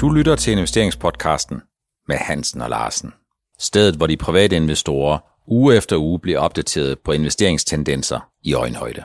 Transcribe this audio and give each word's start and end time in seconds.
Du 0.00 0.10
lytter 0.10 0.36
til 0.36 0.52
investeringspodcasten 0.52 1.60
med 2.08 2.16
Hansen 2.16 2.60
og 2.60 2.70
Larsen. 2.70 3.12
Stedet, 3.58 3.94
hvor 3.94 4.06
de 4.06 4.16
private 4.16 4.56
investorer 4.56 5.18
uge 5.46 5.76
efter 5.76 5.96
uge 5.96 6.20
bliver 6.20 6.38
opdateret 6.38 6.98
på 6.98 7.12
investeringstendenser 7.12 8.30
i 8.42 8.54
øjenhøjde. 8.54 9.04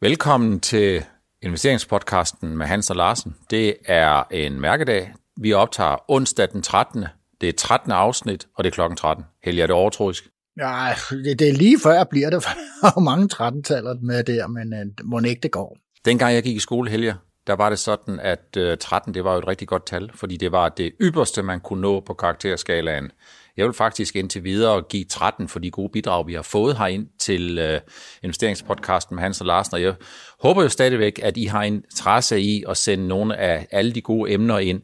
Velkommen 0.00 0.60
til 0.60 1.04
investeringspodcasten 1.42 2.56
med 2.56 2.66
Hans 2.66 2.90
og 2.90 2.96
Larsen. 2.96 3.34
Det 3.50 3.74
er 3.84 4.22
en 4.30 4.60
mærkedag. 4.60 5.14
Vi 5.40 5.52
optager 5.52 5.96
onsdag 6.08 6.48
den 6.52 6.62
13. 6.62 7.04
Det 7.40 7.48
er 7.48 7.52
13. 7.58 7.92
afsnit, 7.92 8.46
og 8.56 8.64
det 8.64 8.70
er 8.70 8.74
klokken 8.74 8.96
13. 8.96 9.24
Helge, 9.44 9.62
er 9.62 9.66
det 9.66 9.76
overtroisk? 9.76 10.28
Ja, 10.58 10.92
det, 11.10 11.38
det 11.38 11.48
er 11.48 11.52
lige 11.52 11.78
før 11.82 12.04
bliver 12.04 12.30
det, 12.30 12.42
for 12.42 13.00
mange 13.00 13.28
13-taller 13.34 13.94
med 14.02 14.24
der, 14.24 14.46
men 14.46 14.72
uh, 14.72 15.08
må 15.10 15.18
ikke 15.18 15.40
det 15.42 15.50
går. 15.50 15.76
Dengang 16.04 16.34
jeg 16.34 16.42
gik 16.42 16.56
i 16.56 16.60
skole, 16.60 16.90
Helge, 16.90 17.14
der 17.46 17.52
var 17.52 17.70
det 17.70 17.78
sådan, 17.78 18.20
at 18.20 18.56
øh, 18.56 18.78
13 18.78 19.14
det 19.14 19.24
var 19.24 19.32
jo 19.32 19.38
et 19.38 19.46
rigtig 19.46 19.68
godt 19.68 19.86
tal, 19.86 20.10
fordi 20.14 20.36
det 20.36 20.52
var 20.52 20.68
det 20.68 20.92
ypperste, 21.00 21.42
man 21.42 21.60
kunne 21.60 21.80
nå 21.80 22.00
på 22.00 22.14
karakterskalaen. 22.14 23.10
Jeg 23.56 23.66
vil 23.66 23.72
faktisk 23.72 24.16
indtil 24.16 24.44
videre 24.44 24.82
give 24.82 25.04
13 25.04 25.48
for 25.48 25.58
de 25.58 25.70
gode 25.70 25.88
bidrag, 25.92 26.26
vi 26.26 26.34
har 26.34 26.42
fået 26.42 26.76
herind 26.76 27.06
til 27.18 27.58
øh, 27.58 27.80
investeringspodcasten 28.22 29.14
med 29.14 29.22
Hans 29.22 29.40
og 29.40 29.46
Larsen, 29.46 29.74
og 29.74 29.82
jeg 29.82 29.94
håber 30.40 30.62
jo 30.62 30.68
stadigvæk, 30.68 31.20
at 31.22 31.36
I 31.36 31.44
har 31.44 31.62
interesse 31.62 32.40
i 32.40 32.64
at 32.68 32.76
sende 32.76 33.08
nogle 33.08 33.36
af 33.36 33.66
alle 33.70 33.92
de 33.92 34.00
gode 34.00 34.32
emner 34.32 34.58
ind. 34.58 34.82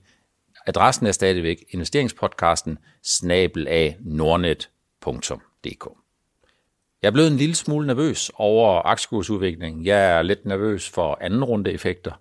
Adressen 0.67 1.06
er 1.06 1.12
stadigvæk 1.12 1.65
investeringspodcasten 1.70 2.79
snabel 3.05 3.69
af 3.69 3.97
nordnet.dk. 4.01 5.89
Jeg 7.03 7.09
er 7.09 7.12
blevet 7.12 7.31
en 7.31 7.37
lille 7.37 7.55
smule 7.55 7.87
nervøs 7.87 8.31
over 8.34 8.87
aktiekursudviklingen. 8.87 9.87
Jeg 9.87 10.19
er 10.19 10.23
lidt 10.23 10.47
nervøs 10.47 10.91
for 10.91 11.19
anden 11.20 11.45
runde 11.45 11.73
effekter. 11.73 12.12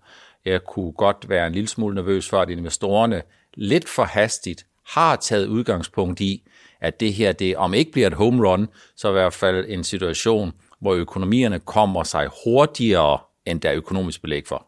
Jeg 0.48 0.64
kunne 0.64 0.92
godt 0.92 1.30
være 1.30 1.48
en 1.48 1.54
lille 1.54 1.68
smule 1.68 1.96
nervøs 1.96 2.30
for, 2.30 2.42
at 2.42 2.50
investorerne 2.50 3.22
lidt 3.54 3.90
for 3.90 4.04
hastigt 4.04 4.66
har 4.88 5.16
taget 5.16 5.48
udgangspunkt 5.48 6.22
i, 6.22 6.44
at 6.82 7.00
det 7.00 7.14
her, 7.14 7.32
det 7.32 7.58
om 7.58 7.74
ikke 7.74 7.92
bliver 7.92 8.08
et 8.08 8.14
home 8.14 8.50
run, 8.50 8.68
så 8.96 9.10
i 9.10 9.12
hvert 9.12 9.34
fald 9.34 9.66
en 9.68 9.84
situation, 9.84 10.52
hvor 10.82 10.94
økonomierne 10.94 11.60
kommer 11.60 12.04
sig 12.04 12.30
hurtigere, 12.44 13.20
end 13.46 13.62
der 13.62 13.70
er 13.70 13.76
økonomisk 13.76 14.22
belæg 14.22 14.48
for. 14.48 14.68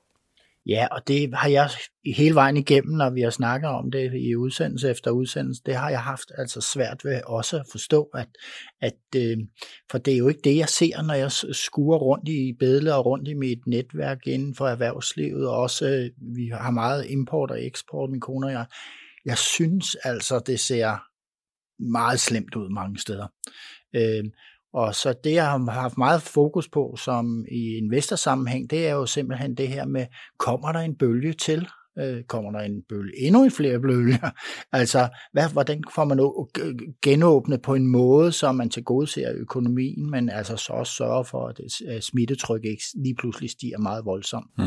Ja, 0.70 0.88
og 0.92 1.08
det 1.08 1.34
har 1.34 1.50
jeg 1.50 1.70
hele 2.06 2.36
vejen 2.36 2.58
igennem, 2.58 2.98
når 2.98 3.09
vi 3.09 3.22
har 3.22 3.30
snakket 3.30 3.70
om 3.70 3.92
det 3.92 4.14
i 4.14 4.36
udsendelse 4.36 4.89
efter 4.89 5.12
udsendelse, 5.12 5.62
det 5.66 5.75
har 5.75 5.89
jeg 5.89 6.02
haft 6.02 6.31
altså 6.38 6.62
svært 6.62 7.06
ved 7.06 7.22
også 7.25 7.58
at 7.58 7.66
forstå, 7.72 8.03
at, 8.03 8.28
at 8.81 8.97
øh, 9.16 9.38
for 9.92 9.97
det 9.97 10.14
er 10.14 10.17
jo 10.17 10.28
ikke 10.28 10.42
det, 10.44 10.58
jeg 10.58 10.70
ser, 10.70 11.02
når 11.02 11.14
jeg 11.14 11.31
skuer 11.56 11.97
rundt 11.97 12.30
i 12.30 12.53
bedle 12.59 12.95
og 12.95 13.06
rundt 13.06 13.28
i 13.28 13.34
mit 13.34 13.67
netværk 13.67 14.28
inden 14.28 14.56
for 14.56 14.67
erhvervslivet, 14.67 15.47
og 15.47 15.58
også 15.58 15.90
øh, 15.90 16.36
vi 16.36 16.47
har 16.47 16.72
meget 16.72 17.06
import 17.09 17.52
og 17.52 17.66
eksport, 17.66 18.09
min 18.09 18.22
kone 18.22 18.47
og 18.47 18.52
jeg. 18.52 18.66
Jeg 19.25 19.38
synes 19.38 19.95
altså, 20.03 20.40
det 20.40 20.59
ser 20.59 20.97
meget 21.92 22.20
slemt 22.20 22.56
ud 22.56 22.70
mange 22.70 23.00
steder. 23.00 23.28
Øh, 23.95 24.23
og 24.73 24.95
så 24.95 25.14
det, 25.23 25.34
jeg 25.34 25.45
har 25.45 25.72
haft 25.72 25.98
meget 25.98 26.22
fokus 26.22 26.70
på 26.70 26.95
som 26.98 27.45
i 27.52 27.78
investorsammenhæng, 27.78 28.70
det 28.70 28.88
er 28.88 28.92
jo 28.92 29.06
simpelthen 29.06 29.56
det 29.56 29.67
her 29.67 29.86
med, 29.86 30.06
kommer 30.38 30.72
der 30.72 30.80
en 30.80 30.95
bølge 30.95 31.34
til? 31.34 31.67
Øh, 32.00 32.23
kommer 32.23 32.52
der 32.52 32.59
en 32.59 32.81
bølge? 32.90 33.12
Endnu 33.17 33.44
en 33.44 33.52
flere 33.52 33.80
bølger? 33.80 34.30
altså, 34.80 35.09
hvad, 35.31 35.50
hvordan 35.53 35.84
får 35.95 36.06
man 36.06 36.20
genåbnet 37.02 37.62
på 37.62 37.75
en 37.75 37.88
måde, 37.88 38.31
så 38.31 38.52
man 38.52 38.70
til 38.70 38.84
gode 38.84 39.08
ser 39.08 39.34
økonomien, 39.36 40.12
men 40.12 40.30
altså 40.30 40.58
så 40.58 40.73
også 40.73 40.94
sørger 40.94 41.23
for, 41.23 41.53
at 41.88 42.03
smittetryk 42.03 42.66
ikke 42.66 42.84
lige 42.95 43.16
pludselig 43.16 43.50
stiger 43.50 43.78
meget 43.78 44.06
voldsomt. 44.06 44.52
Mm. 44.58 44.64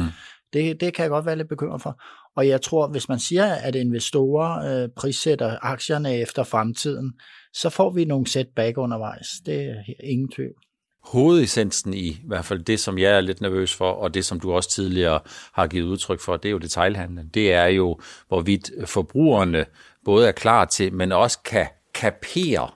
Det, 0.53 0.81
det 0.81 0.95
kan 0.95 1.03
jeg 1.03 1.11
godt 1.11 1.27
være 1.27 1.37
lidt 1.37 1.49
bekymret 1.49 1.83
for. 1.83 2.03
Og 2.37 2.49
jeg 2.49 2.63
tror, 2.63 2.89
hvis 2.89 3.09
man 3.09 3.19
siger, 3.19 3.55
at 3.55 3.75
investorer 3.75 4.83
øh, 4.83 4.89
prissætter 4.97 5.57
aktierne 5.63 6.17
efter 6.17 6.43
fremtiden, 6.43 7.13
så 7.55 7.71
får 7.71 7.91
vi 7.91 8.05
nogle 8.05 8.27
setback 8.27 8.79
undervejs. 8.79 9.29
Det 9.47 9.65
er 9.65 9.75
ingen 10.05 10.31
tvivl. 10.31 10.55
Hovedessensen 11.03 11.95
i, 11.95 12.07
i 12.07 12.23
hvert 12.27 12.45
fald 12.45 12.65
det, 12.65 12.81
som 12.81 12.99
jeg 12.99 13.17
er 13.17 13.21
lidt 13.21 13.41
nervøs 13.41 13.75
for, 13.75 13.91
og 13.91 14.15
det, 14.15 14.25
som 14.25 14.41
du 14.41 14.53
også 14.53 14.71
tidligere 14.71 15.21
har 15.53 15.67
givet 15.67 15.87
udtryk 15.87 16.21
for, 16.21 16.37
det 16.37 16.49
er 16.49 16.53
jo 16.53 16.59
detaljhandlen. 16.59 17.29
Det 17.35 17.53
er 17.53 17.67
jo, 17.67 18.01
hvorvidt 18.29 18.71
forbrugerne 18.87 19.65
både 20.05 20.29
er 20.29 20.33
klar 20.33 20.65
til, 20.65 20.95
men 20.95 21.13
også 21.13 21.39
kan 21.45 21.67
kapere 21.95 22.71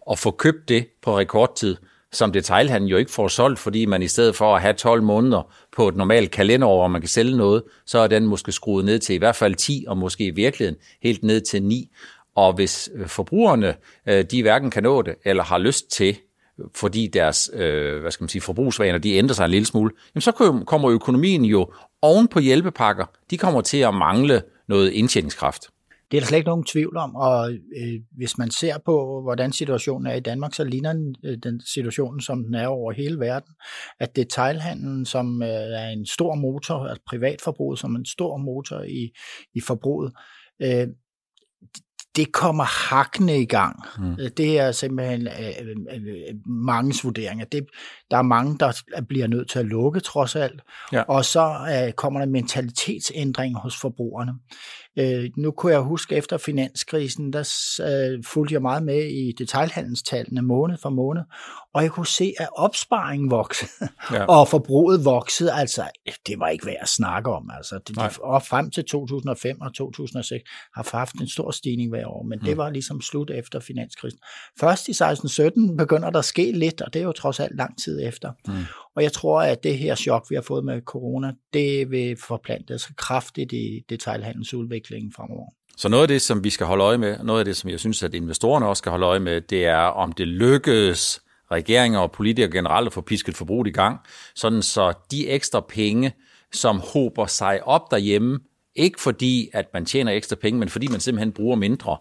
og 0.00 0.18
få 0.18 0.30
købt 0.30 0.68
det 0.68 0.86
på 1.02 1.18
rekordtid, 1.18 1.76
som 2.12 2.32
detaljhandlen 2.32 2.88
jo 2.88 2.96
ikke 2.96 3.10
får 3.10 3.28
solgt, 3.28 3.58
fordi 3.58 3.86
man 3.86 4.02
i 4.02 4.08
stedet 4.08 4.36
for 4.36 4.56
at 4.56 4.62
have 4.62 4.74
12 4.74 5.02
måneder 5.02 5.52
på 5.76 5.88
et 5.88 5.96
normalt 5.96 6.30
kalenderår, 6.30 6.76
hvor 6.76 6.88
man 6.88 7.00
kan 7.00 7.08
sælge 7.08 7.36
noget, 7.36 7.62
så 7.86 7.98
er 7.98 8.06
den 8.06 8.26
måske 8.26 8.52
skruet 8.52 8.84
ned 8.84 8.98
til 8.98 9.14
i 9.14 9.18
hvert 9.18 9.36
fald 9.36 9.54
10, 9.54 9.84
og 9.88 9.98
måske 9.98 10.24
i 10.24 10.30
virkeligheden 10.30 10.80
helt 11.02 11.22
ned 11.22 11.40
til 11.40 11.62
9. 11.62 11.88
Og 12.36 12.52
hvis 12.52 12.90
øh, 12.94 13.06
forbrugerne, 13.06 13.74
øh, 14.08 14.24
de 14.30 14.42
hverken 14.42 14.70
kan 14.70 14.82
nå 14.82 15.02
det, 15.02 15.14
eller 15.24 15.42
har 15.42 15.58
lyst 15.58 15.90
til, 15.90 16.16
fordi 16.74 17.06
deres 17.06 17.50
øh, 17.54 18.00
hvad 18.00 18.10
skal 18.10 18.24
man 18.24 18.28
sige, 18.28 18.42
forbrugsvaner 18.42 18.98
de 18.98 19.14
ændrer 19.14 19.34
sig 19.34 19.44
en 19.44 19.50
lille 19.50 19.66
smule, 19.66 19.90
jamen 20.14 20.20
så 20.20 20.62
kommer 20.66 20.90
økonomien 20.90 21.44
jo 21.44 21.72
oven 22.02 22.28
på 22.28 22.40
hjælpepakker, 22.40 23.04
de 23.30 23.38
kommer 23.38 23.60
til 23.60 23.78
at 23.78 23.94
mangle 23.94 24.42
noget 24.68 24.90
indtjeningskraft. 24.90 25.62
Det 26.10 26.16
er 26.16 26.20
der 26.20 26.26
slet 26.26 26.38
ikke 26.38 26.48
nogen 26.48 26.64
tvivl 26.64 26.96
om, 26.96 27.16
og 27.16 27.52
øh, 27.52 28.00
hvis 28.16 28.38
man 28.38 28.50
ser 28.50 28.78
på, 28.78 29.20
hvordan 29.22 29.52
situationen 29.52 30.06
er 30.06 30.14
i 30.14 30.20
Danmark, 30.20 30.54
så 30.54 30.64
ligner 30.64 30.92
den, 30.92 31.14
øh, 31.24 31.38
den 31.42 31.60
situationen, 31.60 32.20
som 32.20 32.44
den 32.44 32.54
er 32.54 32.66
over 32.66 32.92
hele 32.92 33.20
verden, 33.20 33.54
at 34.00 34.16
detailhandlen, 34.16 35.06
som 35.06 35.42
øh, 35.42 35.48
er 35.48 35.88
en 35.88 36.06
stor 36.06 36.34
motor, 36.34 36.86
altså 36.86 37.02
privatforbruget 37.06 37.78
som 37.78 37.96
en 37.96 38.06
stor 38.06 38.36
motor 38.36 38.82
i, 38.82 39.12
i 39.54 39.60
forbruget, 39.60 40.12
øh, 40.62 40.88
det 42.16 42.32
kommer 42.32 42.64
hakkende 42.64 43.42
i 43.42 43.46
gang. 43.46 43.84
Mm. 43.98 44.16
Det 44.36 44.58
er 44.58 44.72
simpelthen 44.72 45.26
øh, 45.26 45.48
øh, 45.62 46.02
øh, 46.06 46.34
mangens 46.46 47.04
vurderinger. 47.04 47.44
Det, 47.44 47.66
der 48.10 48.16
er 48.16 48.22
mange, 48.22 48.58
der 48.58 48.72
bliver 49.08 49.26
nødt 49.26 49.50
til 49.50 49.58
at 49.58 49.66
lukke 49.66 50.00
trods 50.00 50.36
alt. 50.36 50.62
Ja. 50.92 51.02
Og 51.02 51.24
så 51.24 51.54
øh, 51.86 51.92
kommer 51.92 52.20
der 52.20 52.26
mentalitetsændring 52.26 53.56
hos 53.56 53.76
forbrugerne. 53.80 54.32
Øh, 54.98 55.30
nu 55.36 55.50
kunne 55.50 55.72
jeg 55.72 55.80
huske, 55.80 56.16
efter 56.16 56.38
finanskrisen, 56.38 57.32
der 57.32 57.40
øh, 57.80 58.24
fulgte 58.24 58.52
jeg 58.52 58.62
meget 58.62 58.82
med 58.82 59.04
i 59.04 59.32
detaljhandelstallene 59.38 60.42
måned 60.42 60.76
for 60.82 60.90
måned, 60.90 61.22
og 61.74 61.82
jeg 61.82 61.90
kunne 61.90 62.06
se, 62.06 62.34
at 62.38 62.48
opsparingen 62.56 63.30
voksede, 63.30 63.70
ja. 64.12 64.24
og 64.38 64.48
forbruget 64.48 65.04
voksede. 65.04 65.52
Altså, 65.52 65.90
det 66.26 66.38
var 66.38 66.48
ikke 66.48 66.66
værd 66.66 66.76
at 66.80 66.88
snakke 66.88 67.30
om. 67.30 67.50
Altså, 67.56 67.80
det, 67.86 67.96
de, 67.96 68.10
og 68.22 68.42
frem 68.42 68.70
til 68.70 68.84
2005 68.84 69.60
og 69.60 69.74
2006 69.74 70.50
har 70.74 70.88
haft 70.92 71.14
en 71.14 71.28
stor 71.28 71.50
stigning 71.50 71.90
hver 71.90 72.06
år, 72.06 72.22
men 72.22 72.38
mm. 72.38 72.44
det 72.44 72.56
var 72.56 72.70
ligesom 72.70 73.00
slut 73.00 73.30
efter 73.30 73.60
finanskrisen. 73.60 74.18
Først 74.60 74.88
i 74.88 74.92
16-17 74.92 75.76
begynder 75.76 76.10
der 76.10 76.18
at 76.18 76.24
ske 76.24 76.52
lidt, 76.52 76.80
og 76.80 76.92
det 76.94 77.00
er 77.00 77.04
jo 77.06 77.12
trods 77.12 77.40
alt 77.40 77.56
lang 77.56 77.82
tid 77.82 77.99
efter. 78.08 78.32
Mm. 78.46 78.54
Og 78.96 79.02
jeg 79.02 79.12
tror, 79.12 79.42
at 79.42 79.62
det 79.62 79.78
her 79.78 79.94
chok, 79.94 80.26
vi 80.30 80.34
har 80.34 80.42
fået 80.42 80.64
med 80.64 80.80
corona, 80.80 81.32
det 81.52 81.90
vil 81.90 82.16
forplante 82.16 82.78
sig 82.78 82.96
kraftigt 82.96 83.52
i 83.52 83.84
detaljhandelsudviklingen 83.88 85.12
fremover. 85.12 85.50
Så 85.76 85.88
noget 85.88 86.02
af 86.02 86.08
det, 86.08 86.22
som 86.22 86.44
vi 86.44 86.50
skal 86.50 86.66
holde 86.66 86.84
øje 86.84 86.98
med, 86.98 87.18
noget 87.22 87.38
af 87.38 87.44
det, 87.44 87.56
som 87.56 87.70
jeg 87.70 87.80
synes, 87.80 88.02
at 88.02 88.14
investorerne 88.14 88.66
også 88.66 88.80
skal 88.80 88.90
holde 88.90 89.06
øje 89.06 89.20
med, 89.20 89.40
det 89.40 89.66
er, 89.66 89.76
om 89.76 90.12
det 90.12 90.28
lykkes 90.28 91.22
regeringer 91.50 91.98
og 91.98 92.12
politikere 92.12 92.50
generelt 92.50 92.86
at 92.86 92.92
få 92.92 93.00
pisket 93.00 93.36
forbruget 93.36 93.66
i 93.66 93.70
gang, 93.70 93.98
sådan 94.34 94.62
så 94.62 94.92
de 95.10 95.28
ekstra 95.28 95.60
penge, 95.68 96.12
som 96.52 96.82
håber 96.92 97.26
sig 97.26 97.66
op 97.66 97.90
derhjemme, 97.90 98.38
ikke 98.74 99.00
fordi, 99.00 99.50
at 99.52 99.66
man 99.74 99.84
tjener 99.84 100.12
ekstra 100.12 100.36
penge, 100.36 100.60
men 100.60 100.68
fordi 100.68 100.86
man 100.86 101.00
simpelthen 101.00 101.32
bruger 101.32 101.56
mindre 101.56 101.96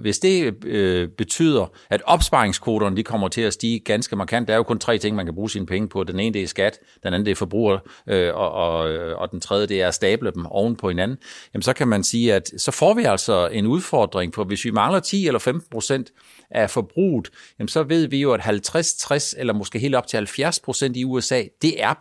hvis 0.00 0.18
det 0.18 0.64
øh, 0.64 1.08
betyder, 1.08 1.72
at 1.90 2.02
opsparingskvoterne 2.04 2.96
de 2.96 3.02
kommer 3.02 3.28
til 3.28 3.40
at 3.40 3.52
stige 3.52 3.78
ganske 3.78 4.16
markant, 4.16 4.48
der 4.48 4.54
er 4.54 4.56
jo 4.56 4.62
kun 4.62 4.78
tre 4.78 4.98
ting, 4.98 5.16
man 5.16 5.26
kan 5.26 5.34
bruge 5.34 5.50
sine 5.50 5.66
penge 5.66 5.88
på. 5.88 6.04
Den 6.04 6.20
ene 6.20 6.34
det 6.34 6.42
er 6.42 6.46
skat, 6.46 6.78
den 7.02 7.14
anden 7.14 7.26
det 7.26 7.30
er 7.30 7.36
forbruger, 7.36 7.78
øh, 8.06 8.34
og, 8.34 8.52
og, 8.52 8.90
øh, 8.90 9.18
og 9.18 9.30
den 9.30 9.40
tredje 9.40 9.66
det 9.66 9.82
er 9.82 9.88
at 9.88 9.94
stable 9.94 10.30
dem 10.30 10.46
oven 10.46 10.76
på 10.76 10.88
hinanden. 10.88 11.18
Jamen 11.54 11.62
så 11.62 11.72
kan 11.72 11.88
man 11.88 12.04
sige, 12.04 12.34
at 12.34 12.50
så 12.56 12.70
får 12.70 12.94
vi 12.94 13.02
altså 13.02 13.48
en 13.52 13.66
udfordring, 13.66 14.34
for 14.34 14.44
hvis 14.44 14.64
vi 14.64 14.70
mangler 14.70 15.00
10 15.00 15.26
eller 15.26 15.38
15 15.38 15.68
procent 15.70 16.12
af 16.50 16.70
forbruget, 16.70 17.30
jamen 17.58 17.68
så 17.68 17.82
ved 17.82 18.06
vi 18.06 18.20
jo, 18.20 18.32
at 18.32 18.40
50, 18.40 18.94
60 18.94 19.34
eller 19.38 19.52
måske 19.52 19.78
helt 19.78 19.94
op 19.94 20.06
til 20.06 20.16
70 20.16 20.60
procent 20.60 20.96
i 20.96 21.04
USA, 21.04 21.42
det 21.62 21.82
er 21.82 21.94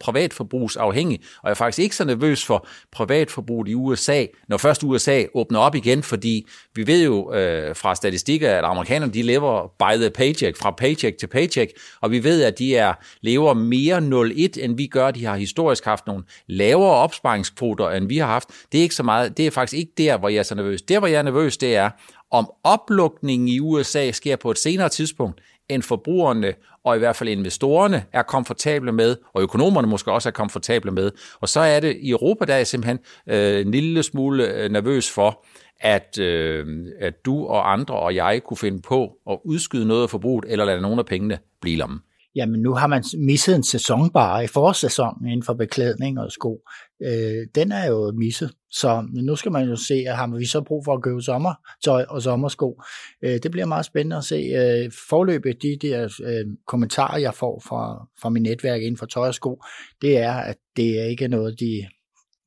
privatforbrugsafhængigt. 0.00 1.22
Og 1.42 1.48
jeg 1.48 1.50
er 1.50 1.54
faktisk 1.54 1.78
ikke 1.78 1.96
så 1.96 2.04
nervøs 2.04 2.44
for 2.44 2.66
privatforbruget 2.92 3.68
i 3.68 3.74
USA, 3.74 4.26
når 4.48 4.56
først 4.56 4.84
USA 4.84 5.24
åbner 5.34 5.58
op 5.58 5.74
igen, 5.74 6.02
fordi 6.02 6.46
vi 6.74 6.86
ved 6.86 7.04
jo 7.04 7.34
øh, 7.34 7.76
fra 7.76 7.94
statistikker, 7.94 8.58
at 8.58 8.64
amerikanerne 8.64 9.12
de 9.12 9.22
lever 9.22 9.66
by 9.78 10.00
the 10.00 10.10
paycheck, 10.10 10.56
fra 10.56 10.70
paycheck 10.70 11.18
til 11.18 11.26
paycheck, 11.26 11.72
og 12.00 12.10
vi 12.10 12.24
ved, 12.24 12.42
at 12.42 12.58
de 12.58 12.76
er 12.76 12.94
lever 13.20 13.54
mere 13.54 13.98
0,1, 13.98 14.64
end 14.64 14.76
vi 14.76 14.86
gør. 14.86 15.10
De 15.10 15.24
har 15.24 15.36
historisk 15.36 15.84
haft 15.84 16.06
nogle 16.06 16.24
lavere 16.46 16.94
opsparingskvoter, 16.94 17.90
end 17.90 18.08
vi 18.08 18.18
har 18.18 18.26
haft. 18.26 18.48
Det 18.72 18.78
er 18.78 18.82
ikke 18.82 18.94
så 18.94 19.02
meget, 19.02 19.36
det 19.36 19.46
er 19.46 19.50
faktisk 19.50 19.78
ikke 19.78 19.92
der, 19.98 20.18
hvor 20.18 20.28
jeg 20.28 20.38
er 20.38 20.42
så 20.42 20.54
nervøs. 20.54 20.82
Der, 20.82 20.98
hvor 20.98 21.08
jeg 21.08 21.18
er 21.18 21.22
nervøs, 21.22 21.56
det 21.56 21.76
er, 21.76 21.90
om 22.32 22.50
oplukningen 22.64 23.48
i 23.48 23.60
USA 23.60 24.10
sker 24.10 24.36
på 24.36 24.50
et 24.50 24.58
senere 24.58 24.88
tidspunkt, 24.88 25.40
end 25.68 25.82
forbrugerne 25.82 26.54
og 26.84 26.96
i 26.96 26.98
hvert 26.98 27.16
fald 27.16 27.28
investorerne 27.28 28.04
er 28.12 28.22
komfortable 28.22 28.92
med, 28.92 29.16
og 29.34 29.42
økonomerne 29.42 29.88
måske 29.88 30.12
også 30.12 30.28
er 30.28 30.32
komfortable 30.32 30.90
med. 30.90 31.10
Og 31.40 31.48
så 31.48 31.60
er 31.60 31.80
det 31.80 31.96
i 32.00 32.10
Europa, 32.10 32.44
der 32.44 32.52
er 32.52 32.56
jeg 32.56 32.66
simpelthen 32.66 32.98
øh, 33.26 33.60
en 33.60 33.70
lille 33.70 34.02
smule 34.02 34.54
øh, 34.54 34.70
nervøs 34.70 35.10
for, 35.10 35.44
at, 35.80 36.18
øh, 36.18 36.86
at 37.00 37.24
du 37.24 37.46
og 37.46 37.72
andre 37.72 37.94
og 37.94 38.14
jeg 38.14 38.42
kunne 38.46 38.56
finde 38.56 38.82
på 38.82 39.12
at 39.30 39.38
udskyde 39.44 39.86
noget 39.86 40.02
af 40.02 40.10
forbruget, 40.10 40.44
eller 40.48 40.64
lade 40.64 40.80
nogle 40.80 40.98
af 40.98 41.06
pengene 41.06 41.38
blive 41.60 41.76
lommen 41.76 42.00
jamen 42.34 42.60
nu 42.60 42.74
har 42.74 42.86
man 42.86 43.04
misset 43.18 43.56
en 43.56 43.62
sæson 43.62 44.10
bare 44.10 44.44
i 44.44 44.46
forsæsonen 44.46 45.26
inden 45.26 45.42
for 45.42 45.54
beklædning 45.54 46.20
og 46.20 46.32
sko. 46.32 46.60
Øh, 47.02 47.46
den 47.54 47.72
er 47.72 47.86
jo 47.86 48.12
misset, 48.12 48.52
så 48.70 49.08
nu 49.12 49.36
skal 49.36 49.52
man 49.52 49.68
jo 49.68 49.76
se, 49.76 49.94
at 49.94 50.16
har 50.16 50.36
vi 50.38 50.46
så 50.46 50.60
brug 50.60 50.84
for 50.84 50.94
at 50.94 51.02
købe 51.02 51.22
sommertøj 51.22 52.04
og 52.08 52.22
sommersko. 52.22 52.82
Øh, 53.24 53.38
det 53.42 53.50
bliver 53.50 53.66
meget 53.66 53.84
spændende 53.84 54.16
at 54.16 54.24
se. 54.24 54.36
Øh, 54.36 54.92
forløbet, 55.08 55.62
de 55.62 55.78
der 55.82 56.04
øh, 56.24 56.46
kommentarer, 56.66 57.18
jeg 57.18 57.34
får 57.34 57.62
fra, 57.68 58.06
fra 58.22 58.30
mit 58.30 58.42
netværk 58.42 58.80
inden 58.80 58.96
for 58.96 59.06
tøj 59.06 59.28
og 59.28 59.34
sko, 59.34 59.62
det 60.02 60.18
er, 60.18 60.32
at 60.32 60.56
det 60.76 61.00
er 61.00 61.04
ikke 61.04 61.28
noget, 61.28 61.60
de 61.60 61.86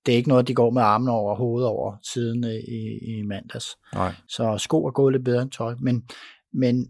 det 0.06 0.12
er 0.12 0.18
ikke 0.18 0.30
noget, 0.30 0.48
de 0.48 0.54
går 0.54 0.70
med 0.70 0.82
armen 0.82 1.08
over 1.08 1.36
hovedet 1.36 1.68
over 1.68 1.96
siden 2.04 2.44
øh, 2.44 2.54
i, 2.54 2.98
i 3.18 3.22
mandags. 3.22 3.78
Nej. 3.94 4.14
Så 4.28 4.58
sko 4.58 4.86
er 4.86 4.92
gået 4.92 5.14
lidt 5.14 5.26
bedre 5.26 5.42
end 5.42 5.52
tøj. 5.52 5.76
Men, 5.80 6.04
men 6.54 6.88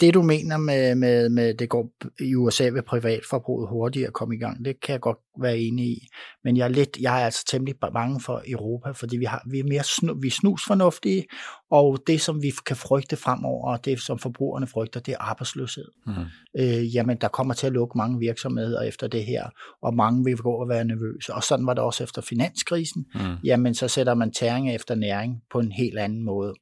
det 0.00 0.14
du 0.14 0.22
mener 0.22 0.56
med, 0.56 0.94
med, 0.94 1.28
med 1.28 1.54
det 1.54 1.68
går 1.68 1.92
i 2.20 2.34
USA 2.34 2.64
ved 2.64 2.82
privatforbruget 2.82 3.68
hurtigere 3.68 4.06
at 4.06 4.12
komme 4.12 4.34
i 4.34 4.38
gang, 4.38 4.64
det 4.64 4.80
kan 4.80 4.92
jeg 4.92 5.00
godt 5.00 5.18
være 5.40 5.58
enig 5.58 5.86
i. 5.86 6.06
Men 6.44 6.56
jeg 6.56 6.64
er, 6.64 6.68
lidt, 6.68 6.98
jeg 7.00 7.20
er 7.20 7.24
altså 7.24 7.44
temmelig 7.46 7.74
bange 7.92 8.20
for 8.20 8.42
Europa, 8.46 8.90
fordi 8.90 9.16
vi, 9.16 9.24
har, 9.24 9.42
vi 9.50 9.58
er 9.58 9.64
mere 9.64 9.82
snu, 9.84 10.14
vi 10.14 10.26
er 10.26 10.30
snusfornuftige, 10.30 11.24
og 11.70 11.98
det 12.06 12.20
som 12.20 12.42
vi 12.42 12.52
kan 12.66 12.76
frygte 12.76 13.16
fremover, 13.16 13.72
og 13.72 13.84
det 13.84 14.00
som 14.00 14.18
forbrugerne 14.18 14.66
frygter, 14.66 15.00
det 15.00 15.12
er 15.12 15.18
arbejdsløshed. 15.18 15.88
Mm. 16.06 16.12
Øh, 16.58 16.96
jamen, 16.96 17.16
der 17.20 17.28
kommer 17.28 17.54
til 17.54 17.66
at 17.66 17.72
lukke 17.72 17.98
mange 17.98 18.18
virksomheder 18.18 18.82
efter 18.82 19.08
det 19.08 19.24
her, 19.24 19.48
og 19.82 19.94
mange 19.94 20.24
vil 20.24 20.36
gå 20.36 20.52
og 20.52 20.68
være 20.68 20.84
nervøse. 20.84 21.34
Og 21.34 21.42
sådan 21.42 21.66
var 21.66 21.74
det 21.74 21.82
også 21.82 22.04
efter 22.04 22.22
finanskrisen. 22.22 23.06
Mm. 23.14 23.20
Jamen, 23.44 23.74
så 23.74 23.88
sætter 23.88 24.14
man 24.14 24.32
tæring 24.32 24.74
efter 24.74 24.94
næring 24.94 25.42
på 25.52 25.58
en 25.58 25.72
helt 25.72 25.98
anden 25.98 26.22
måde. 26.22 26.54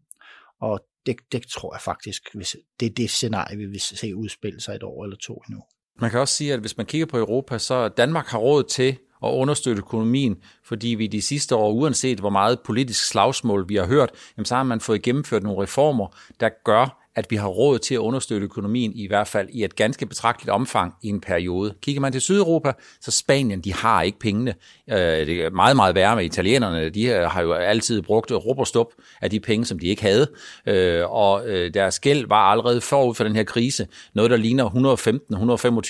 Og 0.60 0.80
det, 1.06 1.16
det 1.32 1.42
tror 1.46 1.74
jeg 1.74 1.80
faktisk, 1.80 2.22
hvis 2.34 2.56
det 2.80 2.86
er 2.86 2.90
det 2.90 3.10
scenarie, 3.10 3.56
vi 3.56 3.66
vil 3.66 3.80
se 3.80 4.16
udspille 4.16 4.60
sig 4.60 4.74
et 4.74 4.82
år 4.82 5.04
eller 5.04 5.16
to 5.16 5.34
endnu. 5.48 5.62
Man 6.00 6.10
kan 6.10 6.20
også 6.20 6.34
sige, 6.34 6.52
at 6.52 6.60
hvis 6.60 6.76
man 6.76 6.86
kigger 6.86 7.06
på 7.06 7.18
Europa, 7.18 7.58
så 7.58 7.88
Danmark 7.88 8.26
har 8.26 8.38
råd 8.38 8.64
til 8.64 8.96
at 9.24 9.28
understøtte 9.28 9.80
økonomien, 9.80 10.36
fordi 10.64 10.88
vi 10.88 11.06
de 11.06 11.22
sidste 11.22 11.56
år, 11.56 11.72
uanset 11.72 12.20
hvor 12.20 12.30
meget 12.30 12.60
politisk 12.64 13.08
slagsmål 13.08 13.68
vi 13.68 13.76
har 13.76 13.86
hørt, 13.86 14.10
jamen 14.36 14.44
så 14.44 14.54
har 14.54 14.62
man 14.62 14.80
fået 14.80 15.02
gennemført 15.02 15.42
nogle 15.42 15.62
reformer, 15.62 16.06
der 16.40 16.48
gør, 16.64 16.99
at 17.16 17.26
vi 17.30 17.36
har 17.36 17.48
råd 17.48 17.78
til 17.78 17.94
at 17.94 17.98
understøtte 17.98 18.44
økonomien, 18.44 18.92
i 18.94 19.06
hvert 19.06 19.28
fald 19.28 19.48
i 19.52 19.64
et 19.64 19.76
ganske 19.76 20.06
betragteligt 20.06 20.50
omfang 20.50 20.94
i 21.02 21.08
en 21.08 21.20
periode. 21.20 21.74
Kigger 21.82 22.00
man 22.00 22.12
til 22.12 22.20
Sydeuropa, 22.20 22.72
så 23.00 23.10
Spanien, 23.10 23.60
de 23.60 23.74
har 23.74 24.02
ikke 24.02 24.18
pengene. 24.18 24.54
Øh, 24.90 24.96
det 24.96 25.44
er 25.44 25.50
meget, 25.50 25.76
meget 25.76 25.94
værre 25.94 26.16
med 26.16 26.24
italienerne. 26.24 26.88
De 26.88 27.06
har 27.06 27.42
jo 27.42 27.52
altid 27.52 28.02
brugt 28.02 28.32
stop 28.64 28.86
af 29.22 29.30
de 29.30 29.40
penge, 29.40 29.66
som 29.66 29.78
de 29.78 29.86
ikke 29.86 30.02
havde. 30.02 30.26
Øh, 30.66 31.10
og 31.10 31.48
øh, 31.48 31.74
deres 31.74 32.00
gæld 32.00 32.28
var 32.28 32.50
allerede 32.50 32.80
forud 32.80 33.14
for 33.14 33.24
den 33.24 33.36
her 33.36 33.44
krise 33.44 33.86
noget, 34.14 34.30
der 34.30 34.36
ligner 34.36 34.68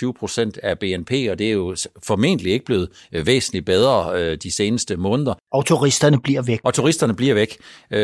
115-125 0.08 0.18
procent 0.18 0.58
af 0.62 0.78
BNP, 0.78 1.12
og 1.30 1.38
det 1.38 1.48
er 1.48 1.52
jo 1.52 1.76
formentlig 2.02 2.52
ikke 2.52 2.64
blevet 2.64 2.88
væsentligt 3.12 3.66
bedre 3.66 4.36
de 4.36 4.54
seneste 4.54 4.96
måneder. 4.96 5.34
Og 5.52 5.66
turisterne 5.66 6.20
bliver 6.20 6.42
væk. 6.42 6.60
Og 6.64 6.74
turisterne 6.74 7.14
bliver 7.14 7.34
væk. 7.34 7.58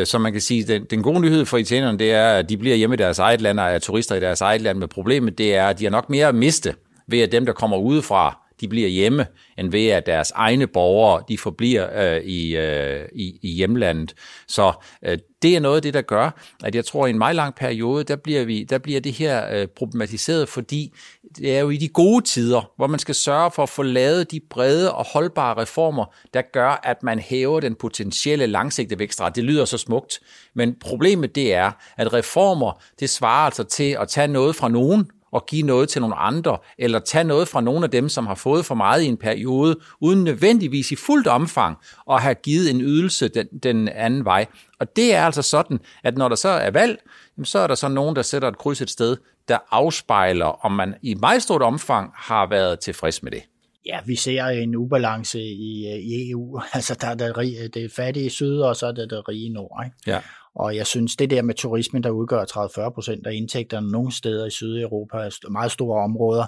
Så 0.04 0.18
man 0.18 0.32
kan 0.32 0.40
sige, 0.40 0.64
den, 0.64 0.84
den 0.84 1.02
gode 1.02 1.20
nyhed 1.20 1.44
for 1.44 1.56
italienerne, 1.56 1.98
det 1.98 2.12
er, 2.12 2.28
at 2.28 2.48
de 2.48 2.56
bliver 2.56 2.76
hjemme 2.76 2.96
deres 3.06 3.18
eget 3.18 3.40
land, 3.40 3.60
og 3.60 3.70
er 3.70 3.78
turister 3.78 4.14
i 4.14 4.20
deres 4.20 4.40
eget 4.40 4.60
land. 4.60 4.78
Men 4.78 4.88
problemet 4.88 5.38
det 5.38 5.54
er, 5.54 5.68
at 5.68 5.78
de 5.78 5.84
har 5.84 5.90
nok 5.90 6.10
mere 6.10 6.28
at 6.28 6.34
miste 6.34 6.74
ved, 7.06 7.20
at 7.20 7.32
dem, 7.32 7.46
der 7.46 7.52
kommer 7.52 7.76
udefra, 7.76 8.45
de 8.60 8.68
bliver 8.68 8.88
hjemme, 8.88 9.26
end 9.58 9.70
ved 9.70 9.86
at 9.86 10.06
deres 10.06 10.30
egne 10.30 10.66
borgere, 10.66 11.22
de 11.28 11.38
forbliver 11.38 12.14
øh, 12.16 12.22
i, 12.22 12.56
øh, 12.56 13.08
i, 13.14 13.38
i 13.42 13.48
hjemlandet. 13.48 14.14
Så 14.48 14.72
øh, 15.04 15.18
det 15.42 15.56
er 15.56 15.60
noget 15.60 15.76
af 15.76 15.82
det, 15.82 15.94
der 15.94 16.02
gør, 16.02 16.30
at 16.64 16.74
jeg 16.74 16.84
tror, 16.84 17.04
at 17.04 17.08
i 17.08 17.10
en 17.10 17.18
meget 17.18 17.36
lang 17.36 17.54
periode, 17.54 18.04
der 18.04 18.16
bliver, 18.16 18.44
vi, 18.44 18.64
der 18.64 18.78
bliver 18.78 19.00
det 19.00 19.12
her 19.12 19.60
øh, 19.60 19.66
problematiseret, 19.66 20.48
fordi 20.48 20.92
det 21.36 21.56
er 21.56 21.60
jo 21.60 21.70
i 21.70 21.76
de 21.76 21.88
gode 21.88 22.24
tider, 22.24 22.70
hvor 22.76 22.86
man 22.86 22.98
skal 22.98 23.14
sørge 23.14 23.50
for 23.50 23.62
at 23.62 23.68
få 23.68 23.82
lavet 23.82 24.30
de 24.30 24.40
brede 24.50 24.94
og 24.94 25.06
holdbare 25.12 25.62
reformer, 25.62 26.14
der 26.34 26.42
gør, 26.52 26.80
at 26.82 27.02
man 27.02 27.18
hæver 27.18 27.60
den 27.60 27.74
potentielle 27.74 28.46
langsigtede 28.46 28.98
vækstret. 28.98 29.36
Det 29.36 29.44
lyder 29.44 29.64
så 29.64 29.78
smukt, 29.78 30.20
men 30.54 30.74
problemet 30.80 31.34
det 31.34 31.54
er, 31.54 31.70
at 31.96 32.12
reformer, 32.12 32.82
det 33.00 33.10
svarer 33.10 33.46
altså 33.46 33.64
til 33.64 33.96
at 34.00 34.08
tage 34.08 34.28
noget 34.28 34.56
fra 34.56 34.68
nogen, 34.68 35.10
og 35.36 35.46
give 35.46 35.62
noget 35.62 35.88
til 35.88 36.00
nogle 36.00 36.16
andre, 36.16 36.58
eller 36.78 36.98
tage 36.98 37.24
noget 37.24 37.48
fra 37.48 37.60
nogle 37.60 37.84
af 37.84 37.90
dem, 37.90 38.08
som 38.08 38.26
har 38.26 38.34
fået 38.34 38.64
for 38.64 38.74
meget 38.74 39.02
i 39.02 39.06
en 39.06 39.16
periode, 39.16 39.76
uden 40.00 40.24
nødvendigvis 40.24 40.92
i 40.92 40.96
fuldt 40.96 41.26
omfang 41.26 41.76
at 42.10 42.22
have 42.22 42.34
givet 42.34 42.70
en 42.70 42.80
ydelse 42.80 43.28
den, 43.28 43.46
den 43.62 43.88
anden 43.88 44.24
vej. 44.24 44.46
Og 44.80 44.96
det 44.96 45.14
er 45.14 45.22
altså 45.24 45.42
sådan, 45.42 45.80
at 46.04 46.18
når 46.18 46.28
der 46.28 46.36
så 46.36 46.48
er 46.48 46.70
valg, 46.70 46.98
så 47.44 47.58
er 47.58 47.66
der 47.66 47.74
så 47.74 47.88
nogen, 47.88 48.16
der 48.16 48.22
sætter 48.22 48.48
et 48.48 48.58
kryds 48.58 48.80
et 48.80 48.90
sted, 48.90 49.16
der 49.48 49.58
afspejler, 49.70 50.64
om 50.64 50.72
man 50.72 50.94
i 51.02 51.14
meget 51.14 51.42
stort 51.42 51.62
omfang 51.62 52.10
har 52.14 52.46
været 52.48 52.80
tilfreds 52.80 53.22
med 53.22 53.32
det. 53.32 53.42
Ja, 53.86 53.98
vi 54.06 54.16
ser 54.16 54.44
en 54.44 54.76
ubalance 54.76 55.40
i, 55.40 55.86
i 55.86 56.30
EU. 56.30 56.60
Altså, 56.74 56.94
der 57.00 57.08
er 57.08 57.14
det, 57.14 57.74
det 57.74 57.92
fattige 57.92 58.30
syd, 58.30 58.58
og 58.58 58.76
så 58.76 58.86
er 58.86 58.92
det 58.92 59.10
det 59.10 59.28
rige 59.28 59.48
nord. 59.48 59.82
Ikke? 59.84 59.96
Ja. 60.06 60.20
Og 60.56 60.76
jeg 60.76 60.86
synes, 60.86 61.16
det 61.16 61.30
der 61.30 61.42
med 61.42 61.54
turismen, 61.54 62.02
der 62.02 62.10
udgør 62.10 62.44
30-40 62.88 62.90
procent 62.90 63.26
af 63.26 63.34
indtægterne 63.34 63.90
nogle 63.90 64.12
steder 64.12 64.46
i 64.46 64.50
Sydeuropa, 64.50 65.30
meget 65.50 65.72
store 65.72 66.02
områder, 66.02 66.46